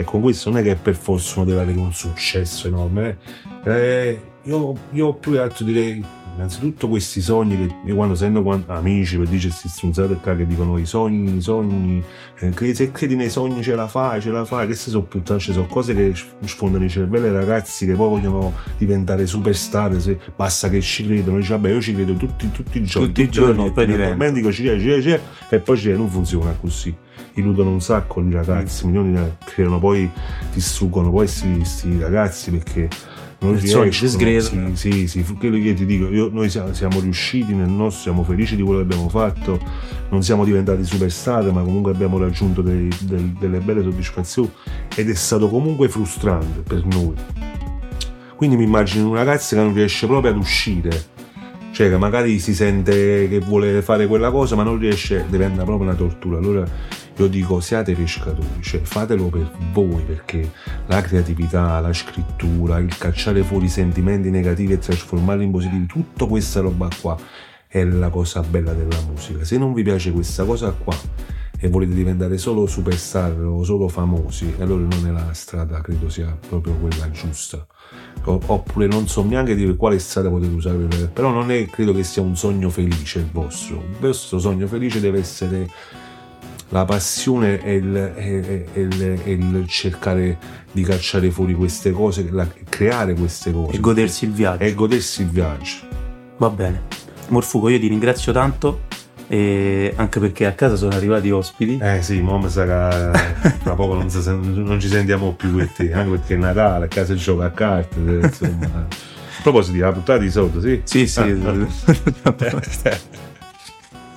E 0.00 0.04
con 0.04 0.22
questo 0.22 0.48
non 0.48 0.60
è 0.60 0.62
che 0.62 0.76
per 0.76 0.96
forza 0.96 1.40
uno 1.40 1.44
deve 1.50 1.60
avere 1.60 1.78
un 1.78 1.92
successo 1.92 2.68
enorme. 2.68 3.18
eh. 3.64 3.70
Eh, 3.70 4.22
io, 4.44 4.74
io 4.92 5.12
più 5.12 5.32
che 5.32 5.38
altro 5.40 5.62
direi, 5.66 6.02
innanzitutto 6.34 6.88
questi 6.88 7.20
sogni 7.20 7.54
che 7.58 7.74
io 7.84 7.94
quando 7.94 8.14
sento 8.14 8.42
quan- 8.42 8.64
amici 8.68 9.18
per 9.18 9.26
dire 9.28 9.42
questi 9.42 9.68
stronzate 9.68 10.14
qua 10.14 10.34
che 10.34 10.46
dicono 10.46 10.78
i 10.78 10.86
sogni, 10.86 11.36
i 11.36 11.40
sogni, 11.42 12.02
eh, 12.38 12.74
se 12.74 12.90
credi 12.90 13.14
nei 13.16 13.28
sogni 13.28 13.62
ce 13.62 13.74
la 13.74 13.86
fai, 13.86 14.22
ce 14.22 14.30
la 14.30 14.46
fai, 14.46 14.64
queste 14.64 14.88
sono 14.88 15.02
piuttosto 15.02 15.52
sono 15.52 15.66
cose 15.66 15.94
che 15.94 16.14
sfondano 16.46 16.84
i 16.84 16.88
cervelli 16.88 17.26
ai 17.26 17.34
ragazzi 17.34 17.84
che 17.84 17.92
poi 17.92 18.08
vogliono 18.08 18.54
diventare 18.78 19.26
superstar, 19.26 20.00
se 20.00 20.18
basta 20.34 20.70
che 20.70 20.80
ci 20.80 21.04
credono, 21.04 21.36
dice 21.36 21.50
vabbè 21.52 21.68
io 21.72 21.80
ci 21.82 21.92
credo 21.92 22.14
tutti, 22.14 22.50
tutti 22.50 22.78
i 22.78 22.84
giorni, 22.84 23.06
Tutti 23.08 23.20
i 23.22 23.28
giorni, 23.28 23.70
poi 23.72 23.84
diventa. 23.84 24.30
dico 24.30 24.50
ci 24.50 24.62
credo, 24.62 24.80
ci 24.80 25.02
credo, 25.02 25.22
e 25.50 25.58
poi 25.58 25.76
ci 25.76 25.82
credo, 25.82 25.98
non 25.98 26.08
funziona 26.08 26.56
così 26.58 26.96
illudono 27.34 27.70
un 27.70 27.80
sacco 27.80 28.20
i 28.20 28.30
ragazzi, 28.30 28.86
milioni 28.86 29.12
di 29.12 29.20
creano 29.44 29.78
poi 29.78 30.10
distruggono 30.52 31.10
poi 31.10 31.26
questi 31.26 31.98
ragazzi 32.00 32.50
perché 32.50 32.88
non 33.42 33.52
riescono. 33.58 33.88
Sì, 34.74 35.06
sì, 35.06 35.22
sì, 35.24 35.34
quello 35.38 35.56
che 35.58 35.72
ti 35.72 35.86
dico, 35.86 36.08
io- 36.10 36.28
noi 36.30 36.50
siamo, 36.50 36.74
siamo 36.74 37.00
riusciti 37.00 37.54
nel 37.54 37.68
nostro, 37.70 38.02
siamo 38.02 38.22
felici 38.22 38.54
di 38.54 38.62
quello 38.62 38.78
che 38.78 38.84
abbiamo 38.84 39.08
fatto, 39.08 39.58
non 40.10 40.22
siamo 40.22 40.44
diventati 40.44 40.84
superstar, 40.84 41.50
ma 41.50 41.62
comunque 41.62 41.90
abbiamo 41.92 42.18
raggiunto 42.18 42.60
dei- 42.60 42.90
del- 43.00 43.32
delle 43.38 43.58
belle 43.60 43.82
soddisfazioni 43.82 44.50
ed 44.94 45.08
è 45.08 45.14
stato 45.14 45.48
comunque 45.48 45.88
frustrante 45.88 46.60
per 46.60 46.84
noi. 46.84 47.14
Quindi 48.36 48.56
mi 48.56 48.64
immagino 48.64 49.08
un 49.08 49.14
ragazzo 49.14 49.54
che 49.54 49.62
non 49.62 49.72
riesce 49.74 50.06
proprio 50.06 50.32
ad 50.32 50.36
uscire, 50.38 50.90
cioè 51.72 51.88
che 51.90 51.96
magari 51.98 52.38
si 52.38 52.54
sente 52.54 53.26
che 53.28 53.38
vuole 53.38 53.80
fare 53.82 54.06
quella 54.06 54.30
cosa 54.30 54.56
ma 54.56 54.62
non 54.62 54.78
riesce, 54.78 55.24
diventa 55.28 55.62
proprio 55.64 55.86
una 55.88 55.96
tortura. 55.96 56.38
Allora 56.38 56.64
io 57.16 57.26
dico 57.26 57.60
siate 57.60 57.94
pescatori, 57.94 58.62
cioè 58.62 58.80
fatelo 58.80 59.26
per 59.26 59.50
voi 59.72 60.02
perché 60.02 60.50
la 60.86 61.00
creatività, 61.02 61.80
la 61.80 61.92
scrittura, 61.92 62.78
il 62.78 62.96
cacciare 62.96 63.42
fuori 63.42 63.66
i 63.66 63.68
sentimenti 63.68 64.30
negativi 64.30 64.72
e 64.72 64.78
trasformarli 64.78 65.44
in 65.44 65.50
positivi, 65.50 65.86
tutta 65.86 66.26
questa 66.26 66.60
roba 66.60 66.88
qua 67.00 67.16
è 67.66 67.84
la 67.84 68.08
cosa 68.08 68.40
bella 68.40 68.72
della 68.72 69.00
musica. 69.06 69.44
Se 69.44 69.56
non 69.56 69.72
vi 69.72 69.82
piace 69.82 70.10
questa 70.10 70.44
cosa 70.44 70.72
qua 70.72 70.96
e 71.62 71.68
volete 71.68 71.92
diventare 71.92 72.38
solo 72.38 72.66
superstar 72.66 73.38
o 73.38 73.62
solo 73.62 73.86
famosi, 73.86 74.54
allora 74.58 74.82
non 74.82 75.06
è 75.06 75.10
la 75.10 75.32
strada, 75.34 75.80
credo 75.82 76.08
sia 76.08 76.36
proprio 76.48 76.72
quella 76.74 77.10
giusta. 77.10 77.64
Oppure 78.24 78.86
non 78.86 79.06
so 79.06 79.22
neanche 79.24 79.54
dire 79.54 79.76
quale 79.76 79.98
strada 79.98 80.30
potete 80.30 80.54
usare 80.54 80.78
per 80.78 81.10
però 81.10 81.30
non 81.30 81.50
è, 81.50 81.66
credo 81.66 81.92
che 81.92 82.02
sia 82.02 82.22
un 82.22 82.34
sogno 82.34 82.70
felice 82.70 83.18
il 83.18 83.30
vostro. 83.30 83.76
Il 83.76 83.96
vostro 84.00 84.38
sogno 84.38 84.66
felice 84.66 85.00
deve 85.00 85.18
essere 85.18 85.68
la 86.70 86.84
passione 86.84 87.62
e 87.62 87.74
il, 87.74 87.96
e- 87.96 88.66
e- 88.72 89.20
e 89.24 89.30
il- 89.32 89.64
cercare 89.68 90.38
di 90.72 90.82
cacciare 90.82 91.30
fuori 91.30 91.52
queste 91.54 91.90
cose, 91.90 92.26
la- 92.30 92.46
creare 92.68 93.14
queste 93.14 93.52
cose 93.52 93.76
E 93.76 93.80
godersi 93.80 94.24
il 94.24 94.32
viaggio. 94.32 94.62
e 94.62 94.74
godersi 94.74 95.22
il 95.22 95.28
viaggio. 95.28 95.76
Va 96.38 96.48
bene. 96.48 96.82
Morfugo, 97.28 97.68
io 97.68 97.78
ti 97.78 97.86
ringrazio 97.88 98.32
tanto, 98.32 98.82
anche 99.28 100.18
perché 100.20 100.46
a 100.46 100.52
casa 100.52 100.74
sono 100.76 100.94
arrivati 100.94 101.30
ospiti. 101.30 101.78
Eh 101.80 102.02
sì, 102.02 102.20
mo 102.20 102.38
mi 102.38 102.48
sa 102.48 102.64
che 102.64 103.56
tra 103.62 103.74
poco 103.74 103.94
non, 103.94 104.08
si 104.10 104.18
non 104.26 104.78
ci 104.80 104.88
sentiamo 104.88 105.32
più 105.34 105.52
con 105.52 105.68
te, 105.74 105.92
anche 105.92 106.10
perché 106.18 106.34
è 106.34 106.36
Natale, 106.38 106.86
a 106.86 106.88
casa 106.88 107.14
gioca 107.14 107.44
a 107.44 107.50
carte, 107.50 107.96
eh, 107.98 108.26
insomma. 108.26 108.66
A 108.86 109.42
proposito, 109.42 109.78
la 109.78 109.92
puntata 109.92 110.18
di 110.18 110.30
solito, 110.30 110.60
sì? 110.60 110.80
Sì, 110.84 111.06
sì. 111.06 111.20
Ah, 111.20 112.34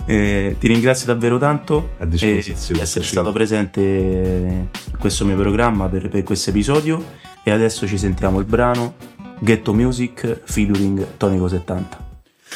Eh, 0.05 0.57
ti 0.59 0.67
ringrazio 0.67 1.05
davvero 1.05 1.37
tanto 1.37 1.91
di 2.05 2.17
essere 2.81 3.03
Sì. 3.03 3.03
stato 3.03 3.31
presente 3.31 3.79
in 3.81 4.67
questo 4.99 5.23
mio 5.25 5.37
programma 5.37 5.87
per, 5.87 6.09
per 6.09 6.23
questo 6.23 6.49
episodio 6.49 7.01
e 7.43 7.51
adesso 7.51 7.87
ci 7.87 7.97
sentiamo 7.97 8.39
il 8.39 8.45
brano 8.45 8.95
Ghetto 9.39 9.73
Music 9.73 10.41
featuring 10.43 11.15
Tonico 11.17 11.47
70. 11.47 12.11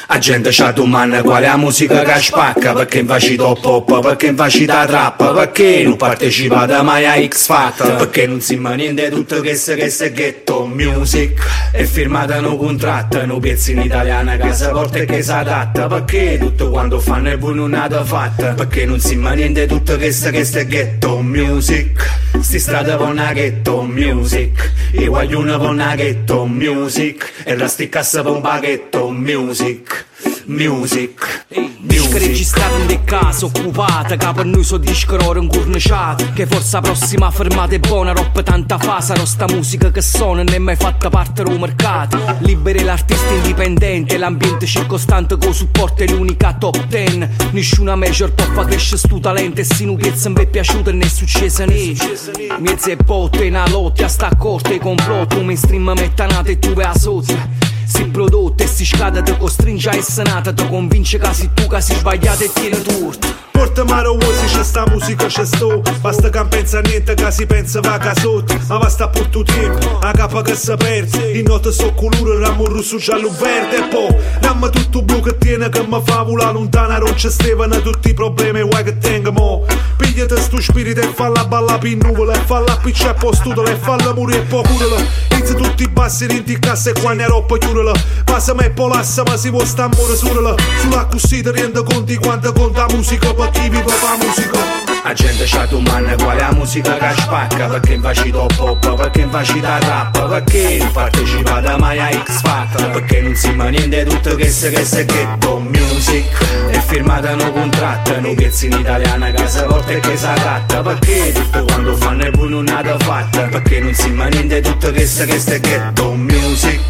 A 0.06 0.18
gente 0.18 0.50
c'ha 0.50 0.72
domanda 0.72 1.22
qual 1.22 1.42
è 1.42 1.46
la 1.46 1.56
musica 1.56 2.02
che 2.02 2.20
spacca 2.20 2.72
Perché 2.72 3.00
invece 3.00 3.36
top 3.36 3.60
pop, 3.60 4.00
perché 4.00 4.26
invece 4.28 4.64
da 4.64 4.86
trap 4.86 5.34
Perché 5.34 5.82
non 5.84 5.96
partecipate 5.96 6.80
mai 6.82 7.04
a 7.04 7.28
X 7.28 7.46
Factor 7.46 7.96
Perché 7.96 8.26
non 8.26 8.40
si 8.40 8.56
ma 8.56 8.74
niente 8.74 9.10
tutto 9.10 9.40
che 9.40 9.54
se 9.54 9.74
che 9.74 9.90
se 9.90 10.12
ghetto 10.12 10.66
music. 10.66 11.46
E 11.72 11.84
firmate 11.84 12.34
un 12.34 12.56
contratto, 12.56 13.18
un 13.18 13.40
pezzo 13.40 13.70
in 13.72 13.80
italiano 13.80 14.36
che 14.36 14.52
si 14.54 14.66
porta 14.70 14.98
e 14.98 15.04
che 15.04 15.22
si 15.22 15.30
adatta 15.30 15.86
Perché 15.86 16.38
tutto 16.38 16.70
quando 16.70 17.00
fanno 17.00 17.30
è 17.30 17.38
voi 17.38 17.54
non 17.54 17.74
avete 17.74 18.04
fatta 18.04 18.54
Perché 18.54 18.86
non 18.86 19.00
si 19.00 19.16
ma 19.16 19.32
niente 19.32 19.66
tutto 19.66 19.96
che 19.96 20.12
se 20.12 20.30
che 20.30 20.44
se 20.44 20.66
ghetto 20.66 21.20
music. 21.20 22.26
Sti 22.40 22.58
strada 22.58 22.96
per 22.96 23.08
una 23.08 23.32
ghetto 23.32 23.82
music 23.82 24.72
I 24.92 25.06
guaglione 25.06 25.58
per 25.58 25.68
una 25.68 25.94
ghetto 25.94 26.46
music 26.46 27.32
E 27.44 27.56
la 27.56 27.66
sticcassa 27.66 28.22
per 28.22 28.32
un 28.32 28.40
baghetto 28.40 29.10
music 29.10 29.87
Music. 29.88 30.06
Music. 30.46 31.46
Disco 31.80 32.18
registrato 32.18 32.76
in 32.78 32.86
de 32.86 33.04
casa 33.04 33.44
occupata 33.44 34.16
Che 34.16 34.32
per 34.34 34.46
noi 34.46 34.64
so 34.64 34.78
disco 34.78 35.16
oro 35.26 35.42
incurniciato 35.42 36.32
Che 36.32 36.46
forse 36.46 36.76
la 36.76 36.80
prossima 36.80 37.30
fermata 37.30 37.74
è 37.74 37.78
buona 37.78 38.12
Roba 38.12 38.42
tanta 38.42 38.78
fa 38.78 39.00
sarò 39.00 39.24
sta 39.26 39.46
musica 39.46 39.90
che 39.90 40.00
suona 40.00 40.42
Non 40.42 40.54
è 40.54 40.58
mai 40.58 40.76
fatta 40.76 41.10
parte 41.10 41.42
del 41.42 41.58
mercato. 41.58 42.18
Liberi 42.40 42.82
l'artista 42.82 43.30
indipendente 43.32 44.16
L'ambiente 44.16 44.64
circostante 44.64 45.36
con 45.36 45.52
supporto 45.52 46.02
è 46.02 46.08
l'unica 46.08 46.54
top 46.54 46.86
ten. 46.88 47.28
Nessuna 47.50 47.94
major 47.94 48.32
può 48.32 48.44
far 48.46 48.66
crescere 48.66 48.96
stu 48.96 49.20
talento 49.20 49.60
E 49.60 49.66
piazza 49.96 50.30
mi 50.30 50.40
è 50.40 50.46
piaciuto 50.46 50.92
ne 50.92 51.04
è 51.04 51.08
successo 51.08 51.64
niente. 51.66 52.20
Mezze 52.58 52.96
botte 52.96 53.44
in 53.44 53.62
lotta 53.68 54.06
a 54.06 54.08
sta 54.08 54.30
corte 54.36 54.78
complotto 54.78 55.42
Mainstream 55.42 55.92
mettanate 55.94 56.52
e 56.52 56.58
tu 56.58 56.72
vai 56.72 56.86
a 56.86 56.94
sotto 56.94 57.57
si 57.88 58.04
prodotto 58.04 58.62
e 58.62 58.66
si 58.66 58.84
scade 58.84 59.22
ti 59.22 59.34
costringe 59.36 59.88
a 59.88 59.96
essere 59.96 60.30
nata 60.30 60.52
Ti 60.52 60.68
convince 60.68 61.18
che 61.18 61.32
sei 61.32 61.50
tu 61.54 61.66
che 61.66 61.80
sei 61.80 61.96
sbagliato 61.96 62.44
e 62.44 62.52
tieni 62.52 62.82
torto 62.82 63.47
Porta 63.58 63.82
mare 63.82 64.06
vuoi 64.06 64.36
c'è 64.46 64.62
sta 64.62 64.84
musica 64.88 65.26
c'è 65.26 65.44
sto. 65.44 65.82
Basta 66.00 66.30
che 66.30 66.38
non 66.38 66.46
pensa 66.46 66.78
a 66.78 66.80
niente 66.80 67.14
che 67.14 67.30
si 67.32 67.44
pensa 67.44 67.80
va 67.80 67.94
a 67.94 68.14
sotto. 68.14 68.56
Ma 68.68 68.78
basta 68.78 69.08
per 69.08 69.26
tutto 69.26 69.52
tempo 69.52 69.98
A 69.98 70.12
capa 70.12 70.42
che 70.42 70.54
si 70.54 70.72
perde. 70.76 71.32
In 71.32 71.44
notte 71.44 71.72
so 71.72 71.92
colore 71.92 72.38
ramo 72.38 72.66
rosso 72.66 72.98
giallo 72.98 73.32
verde 73.36 73.78
E 73.78 73.88
poi 73.88 74.14
Ramma 74.40 74.68
tutto 74.68 75.02
blu 75.02 75.20
che 75.22 75.38
tiene 75.38 75.68
che 75.70 75.84
mi 75.84 76.00
fa 76.04 76.22
vola 76.22 76.52
lontana 76.52 76.98
Non 76.98 77.14
c'è 77.14 77.30
stevano 77.30 77.80
tutti 77.80 78.10
i 78.10 78.14
problemi 78.14 78.62
vuoi 78.62 78.84
che 78.84 78.96
tenga 78.98 79.32
mo. 79.32 79.66
Pigliate 79.96 80.40
sto 80.40 80.60
spirito 80.60 81.00
e 81.00 81.12
falla 81.12 81.44
balla 81.44 81.78
per 81.78 81.96
nuvole 81.96 82.34
E 82.34 82.40
falla 82.46 82.76
piccia 82.76 83.10
e 83.10 83.14
postutola 83.14 83.70
e 83.70 83.74
falla 83.74 84.14
morire 84.14 84.38
e 84.38 84.42
poi 84.42 84.62
curala 84.62 85.02
Inizia 85.32 85.54
tutti 85.56 85.82
i 85.82 85.88
bassi 85.88 86.26
rinti 86.26 86.52
in 86.52 86.60
cassa 86.60 86.90
e 86.90 86.92
qua 86.92 87.12
ne 87.12 87.26
roppa 87.26 87.58
chiudala 87.58 87.92
Passa 88.24 88.54
me 88.54 88.66
e 88.66 88.70
polassa 88.70 89.24
ma 89.26 89.36
si 89.36 89.50
può 89.50 89.64
sta 89.64 89.84
amore 89.84 90.14
surala 90.14 90.54
Sulla 90.80 91.08
ti 91.10 91.42
rende 91.42 91.82
conti 91.82 92.16
quanto 92.16 92.52
conta 92.52 92.86
musica 92.90 93.32
motivi 93.48 93.82
per 93.82 93.94
la 94.02 94.16
musica. 94.24 94.86
La 95.04 95.14
gente 95.14 95.44
c'ha 95.46 95.66
tu 95.66 95.78
manna 95.78 96.14
quale 96.16 96.40
la 96.40 96.52
musica 96.52 96.94
che 96.98 97.20
spacca 97.20 97.66
Perché 97.68 97.94
in 97.94 98.02
facci 98.02 98.30
top 98.30 98.54
pop, 98.54 98.94
perché 98.94 99.20
in 99.22 99.30
facci 99.30 99.58
da 99.58 99.78
rap 99.78 100.28
Perché 100.28 100.76
non 100.78 100.90
partecipate 100.90 101.76
mai 101.78 101.98
a 101.98 102.10
X 102.24 102.42
Factor 102.42 102.90
Perché 102.90 103.20
non 103.22 103.34
si 103.34 103.50
ma 103.52 103.68
niente 103.68 104.04
tutto 104.04 104.34
che 104.34 104.50
se 104.50 104.68
che 104.70 104.84
se 104.84 105.06
ghetto 105.06 105.60
music. 105.60 106.26
E 106.70 106.80
firmata 106.80 107.34
no 107.34 107.50
contratto, 107.52 108.20
no 108.20 108.34
pezzi 108.34 108.66
in 108.66 108.72
italiana 108.72 109.30
che 109.30 109.48
si 109.48 109.62
porta 109.66 109.94
che 109.94 110.16
si 110.16 110.26
adatta 110.26 110.82
Perché 110.82 111.32
tutto 111.32 111.64
quando 111.64 111.96
fanno 111.96 112.24
è 112.24 112.30
pure 112.30 112.48
non 112.50 112.68
ha 112.68 112.96
fatta 112.98 113.42
Perché 113.44 113.80
non 113.80 113.94
si 113.94 114.10
ma 114.10 114.26
niente 114.26 114.60
tutto 114.60 114.90
che 114.90 115.06
se 115.06 115.24
che 115.24 115.38
se 115.38 115.58
ghetto 115.58 116.12
music. 116.12 116.80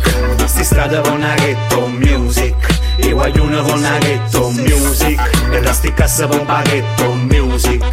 Sti 0.45 0.65
strada 0.65 1.01
con 1.03 1.13
una 1.13 1.35
ghetto 1.35 1.87
music 1.87 2.78
i 2.99 3.13
guaglione 3.13 3.63
con 3.63 3.79
una 3.79 3.99
ghetto 3.99 4.51
music. 4.51 5.51
E 5.51 5.61
da 5.61 5.73
sti 5.73 5.93
cassa 5.95 6.27
con 6.27 6.45
paghetto 6.45 7.13
music. 7.15 7.85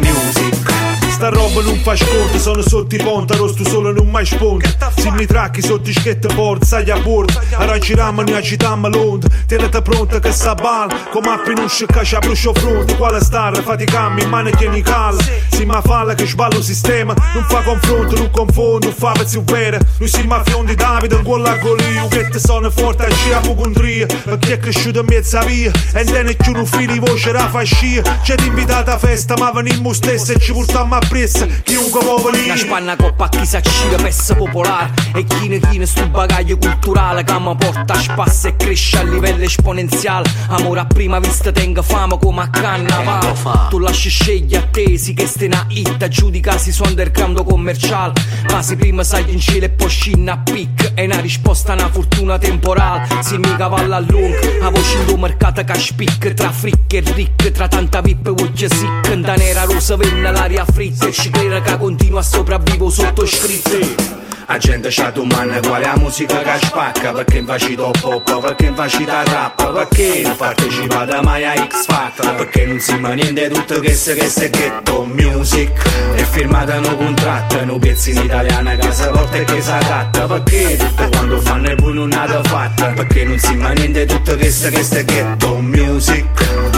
Music 0.00 0.87
Sta 1.18 1.30
roba 1.30 1.62
non 1.62 1.76
fa 1.78 1.96
sconto, 1.96 2.38
sono 2.38 2.62
sotto 2.62 2.94
i 2.94 2.98
ponti, 2.98 3.36
rosto 3.36 3.68
solo 3.68 3.90
non 3.90 4.08
mai 4.08 4.24
sponda. 4.24 4.68
Se 4.96 5.10
mi 5.10 5.26
tracchi 5.26 5.60
sotto 5.60 5.90
i 5.90 5.92
schette 5.92 6.28
porta, 6.28 6.64
sai 6.64 6.88
a 6.92 7.00
bordo. 7.00 7.32
Arrangiamo, 7.56 8.22
ne 8.22 8.36
agitiamo 8.36 8.86
l'onda. 8.86 9.26
Tenete 9.44 9.82
pronta 9.82 10.20
che 10.20 10.30
sta 10.30 10.54
balla, 10.54 10.94
come 11.10 11.30
appi 11.30 11.54
non 11.54 11.68
scicca, 11.68 12.02
c'ha 12.04 12.20
brucio 12.20 12.54
fronte. 12.54 12.94
Quale 12.96 13.20
star, 13.20 13.60
faticammi, 13.60 14.22
in 14.22 14.28
mano 14.28 14.50
tieni 14.50 14.80
calla. 14.80 15.20
Si 15.50 15.64
ma 15.64 15.80
falla 15.80 16.14
che 16.14 16.24
sballo 16.24 16.62
sistema, 16.62 17.14
non 17.34 17.44
fa 17.48 17.62
confronto, 17.62 18.14
non 18.14 18.30
confondo, 18.30 18.92
fa 18.92 19.10
pezzi 19.10 19.40
vere. 19.42 19.80
Lui 19.98 20.06
si 20.06 20.24
ma 20.24 20.40
di 20.64 20.74
Davide, 20.76 21.16
un 21.16 21.24
gol 21.24 21.44
a 21.46 21.56
golio, 21.56 22.06
che 22.06 22.28
te 22.28 22.38
sono 22.38 22.70
forte, 22.70 23.06
a 23.06 23.10
scia 23.12 23.40
pocondria. 23.40 24.06
Perché 24.06 24.52
è 24.52 24.58
cresciuto 24.58 25.00
in 25.00 25.06
mezza 25.08 25.42
via, 25.42 25.72
e 25.94 26.04
non 26.04 26.28
è 26.28 26.36
più 26.36 26.54
un 26.54 26.64
figlio 26.64 26.92
di 26.92 27.00
voce, 27.00 27.32
la 27.32 27.48
fascia. 27.48 28.02
C'è 28.22 28.36
invitata 28.44 28.94
a 28.94 28.98
festa, 28.98 29.36
ma 29.36 29.50
venimmo 29.50 29.92
stesso 29.92 30.30
e 30.30 30.38
ci 30.38 30.52
portammo 30.52 30.94
a 30.94 31.06
pressa 31.08 31.46
chiunque 31.46 32.00
può 32.00 32.16
venire 32.18 32.44
Una 32.52 32.56
spanna 32.56 32.96
coppa 32.96 33.24
a 33.24 33.28
chi 33.28 33.44
si 33.44 33.56
accira 33.56 33.96
pezza 33.96 34.34
popolare. 34.34 34.92
E 35.14 35.24
chi 35.24 35.48
ne 35.48 35.58
tiene 35.58 35.86
sto 35.86 36.06
bagaglio 36.08 36.58
culturale 36.58 37.24
Che 37.24 37.38
mi 37.38 37.56
porta 37.56 37.94
a 37.94 38.00
spasso 38.00 38.48
e 38.48 38.56
cresce 38.56 38.98
a 38.98 39.02
livello 39.02 39.42
esponenziale. 39.44 40.30
Amore 40.48 40.80
a 40.80 40.84
prima 40.84 41.18
vista 41.18 41.50
tenga 41.50 41.82
fama 41.82 42.16
come 42.18 42.42
a 42.42 42.50
carnavale 42.50 43.34
Tu 43.70 43.78
lasci 43.78 44.10
scegliere 44.10 44.64
a 44.64 44.68
tesi 44.70 45.14
che 45.14 45.26
ste 45.26 45.46
una 45.46 45.64
hit 45.68 46.06
Giudicasi 46.08 46.72
su 46.72 46.82
underground 46.84 47.44
commerciale 47.44 48.12
Ma 48.50 48.62
se 48.62 48.76
prima 48.76 49.02
sai 49.02 49.24
in 49.32 49.40
cielo 49.40 49.64
e 49.64 49.70
poi 49.70 49.88
scinna 49.88 50.32
a 50.34 50.38
pic 50.38 50.94
È 50.94 51.04
una 51.04 51.20
risposta 51.20 51.72
a 51.72 51.74
una 51.74 51.88
fortuna 51.90 52.38
temporale. 52.38 53.06
Se 53.20 53.38
mi 53.38 53.56
cavalla 53.56 53.96
a 53.96 54.00
lungo 54.00 54.36
A 54.62 54.70
voce 54.70 54.98
in 54.98 55.14
un 55.14 55.20
mercato 55.20 55.64
che 55.64 55.74
spicca 55.74 56.30
Tra 56.32 56.50
fricche 56.50 56.98
e 56.98 57.12
ricche 57.14 57.50
Tra 57.50 57.68
tanta 57.68 58.00
vip 58.00 58.30
voce 58.30 58.68
sick 58.68 59.14
Da 59.14 59.34
nera 59.34 59.64
rosa 59.64 59.96
venna 59.96 60.30
l'aria 60.30 60.64
fritta 60.64 60.97
E 61.00 61.12
ci 61.12 61.30
crede 61.30 61.60
che 61.62 61.76
continua 61.78 62.20
a 62.20 62.22
sopravvivo 62.22 62.90
sotto 62.90 63.24
scritto 63.26 64.27
la 64.48 64.56
gente 64.56 64.88
c'ha 64.90 65.12
tu 65.12 65.24
manna 65.24 65.60
quale 65.60 65.84
la 65.84 65.96
musica 65.96 66.38
che 66.38 66.66
spacca 66.66 67.12
Perché 67.12 67.36
in 67.38 67.46
facci 67.46 67.74
top 67.74 68.00
pop, 68.00 68.40
perché 68.40 68.66
in 68.66 68.74
facci 68.74 69.04
da 69.04 69.22
rap 69.22 69.72
Perché 69.72 70.22
non 70.24 70.36
partecipate 70.36 71.20
mai 71.22 71.44
a 71.44 71.66
X 71.66 71.84
Factor 71.84 72.34
Perché 72.34 72.64
non 72.64 72.80
si 72.80 72.96
ma 72.96 73.12
niente 73.12 73.48
tutto 73.50 73.78
che 73.78 73.94
se 73.94 74.14
che 74.14 74.26
se 74.26 74.48
ghetto 74.48 75.04
music. 75.04 75.70
E 76.14 76.24
firmata 76.24 76.78
no 76.78 76.96
contratto, 76.96 77.62
no 77.66 77.78
pezzi 77.78 78.10
in 78.10 78.24
italiana 78.24 78.74
che 78.74 78.90
si 78.90 79.06
porta 79.12 79.36
e 79.36 79.44
che 79.44 79.60
si 79.60 79.70
adatta 79.70 80.26
Perché 80.26 80.76
tutto 80.76 81.08
quando 81.10 81.40
fanno 81.40 81.68
il 81.68 81.74
buono 81.74 82.06
non 82.06 82.12
ha 82.12 82.42
fatta 82.42 82.86
Perché 82.86 83.24
non 83.24 83.38
si 83.38 83.54
ma 83.54 83.72
niente 83.72 84.06
tutto 84.06 84.34
che 84.34 84.50
se 84.50 84.70
che 84.70 84.82
se 84.82 85.04
ghetto 85.04 85.56
music. 85.56 86.26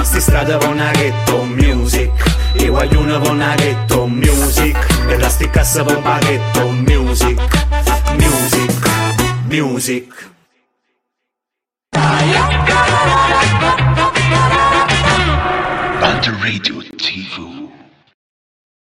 Sti 0.02 0.20
strada 0.20 0.56
con 0.56 0.72
una 0.72 0.90
ghetto 0.90 1.44
music 1.44 2.10
I 2.54 2.66
guaglione 2.66 3.18
con 3.20 3.34
una 3.36 3.54
ghetto 3.54 4.06
music 4.08 4.89
E 5.10 5.18
la 5.18 5.28
sti 5.28 5.50
cassa 5.50 5.82
con 5.82 6.00
paghetto 6.02 6.68
music 6.70 7.60
Music, 8.16 8.72
music. 9.48 10.30
Banter 16.00 16.34
Radio 16.40 16.82
TV. 16.96 17.59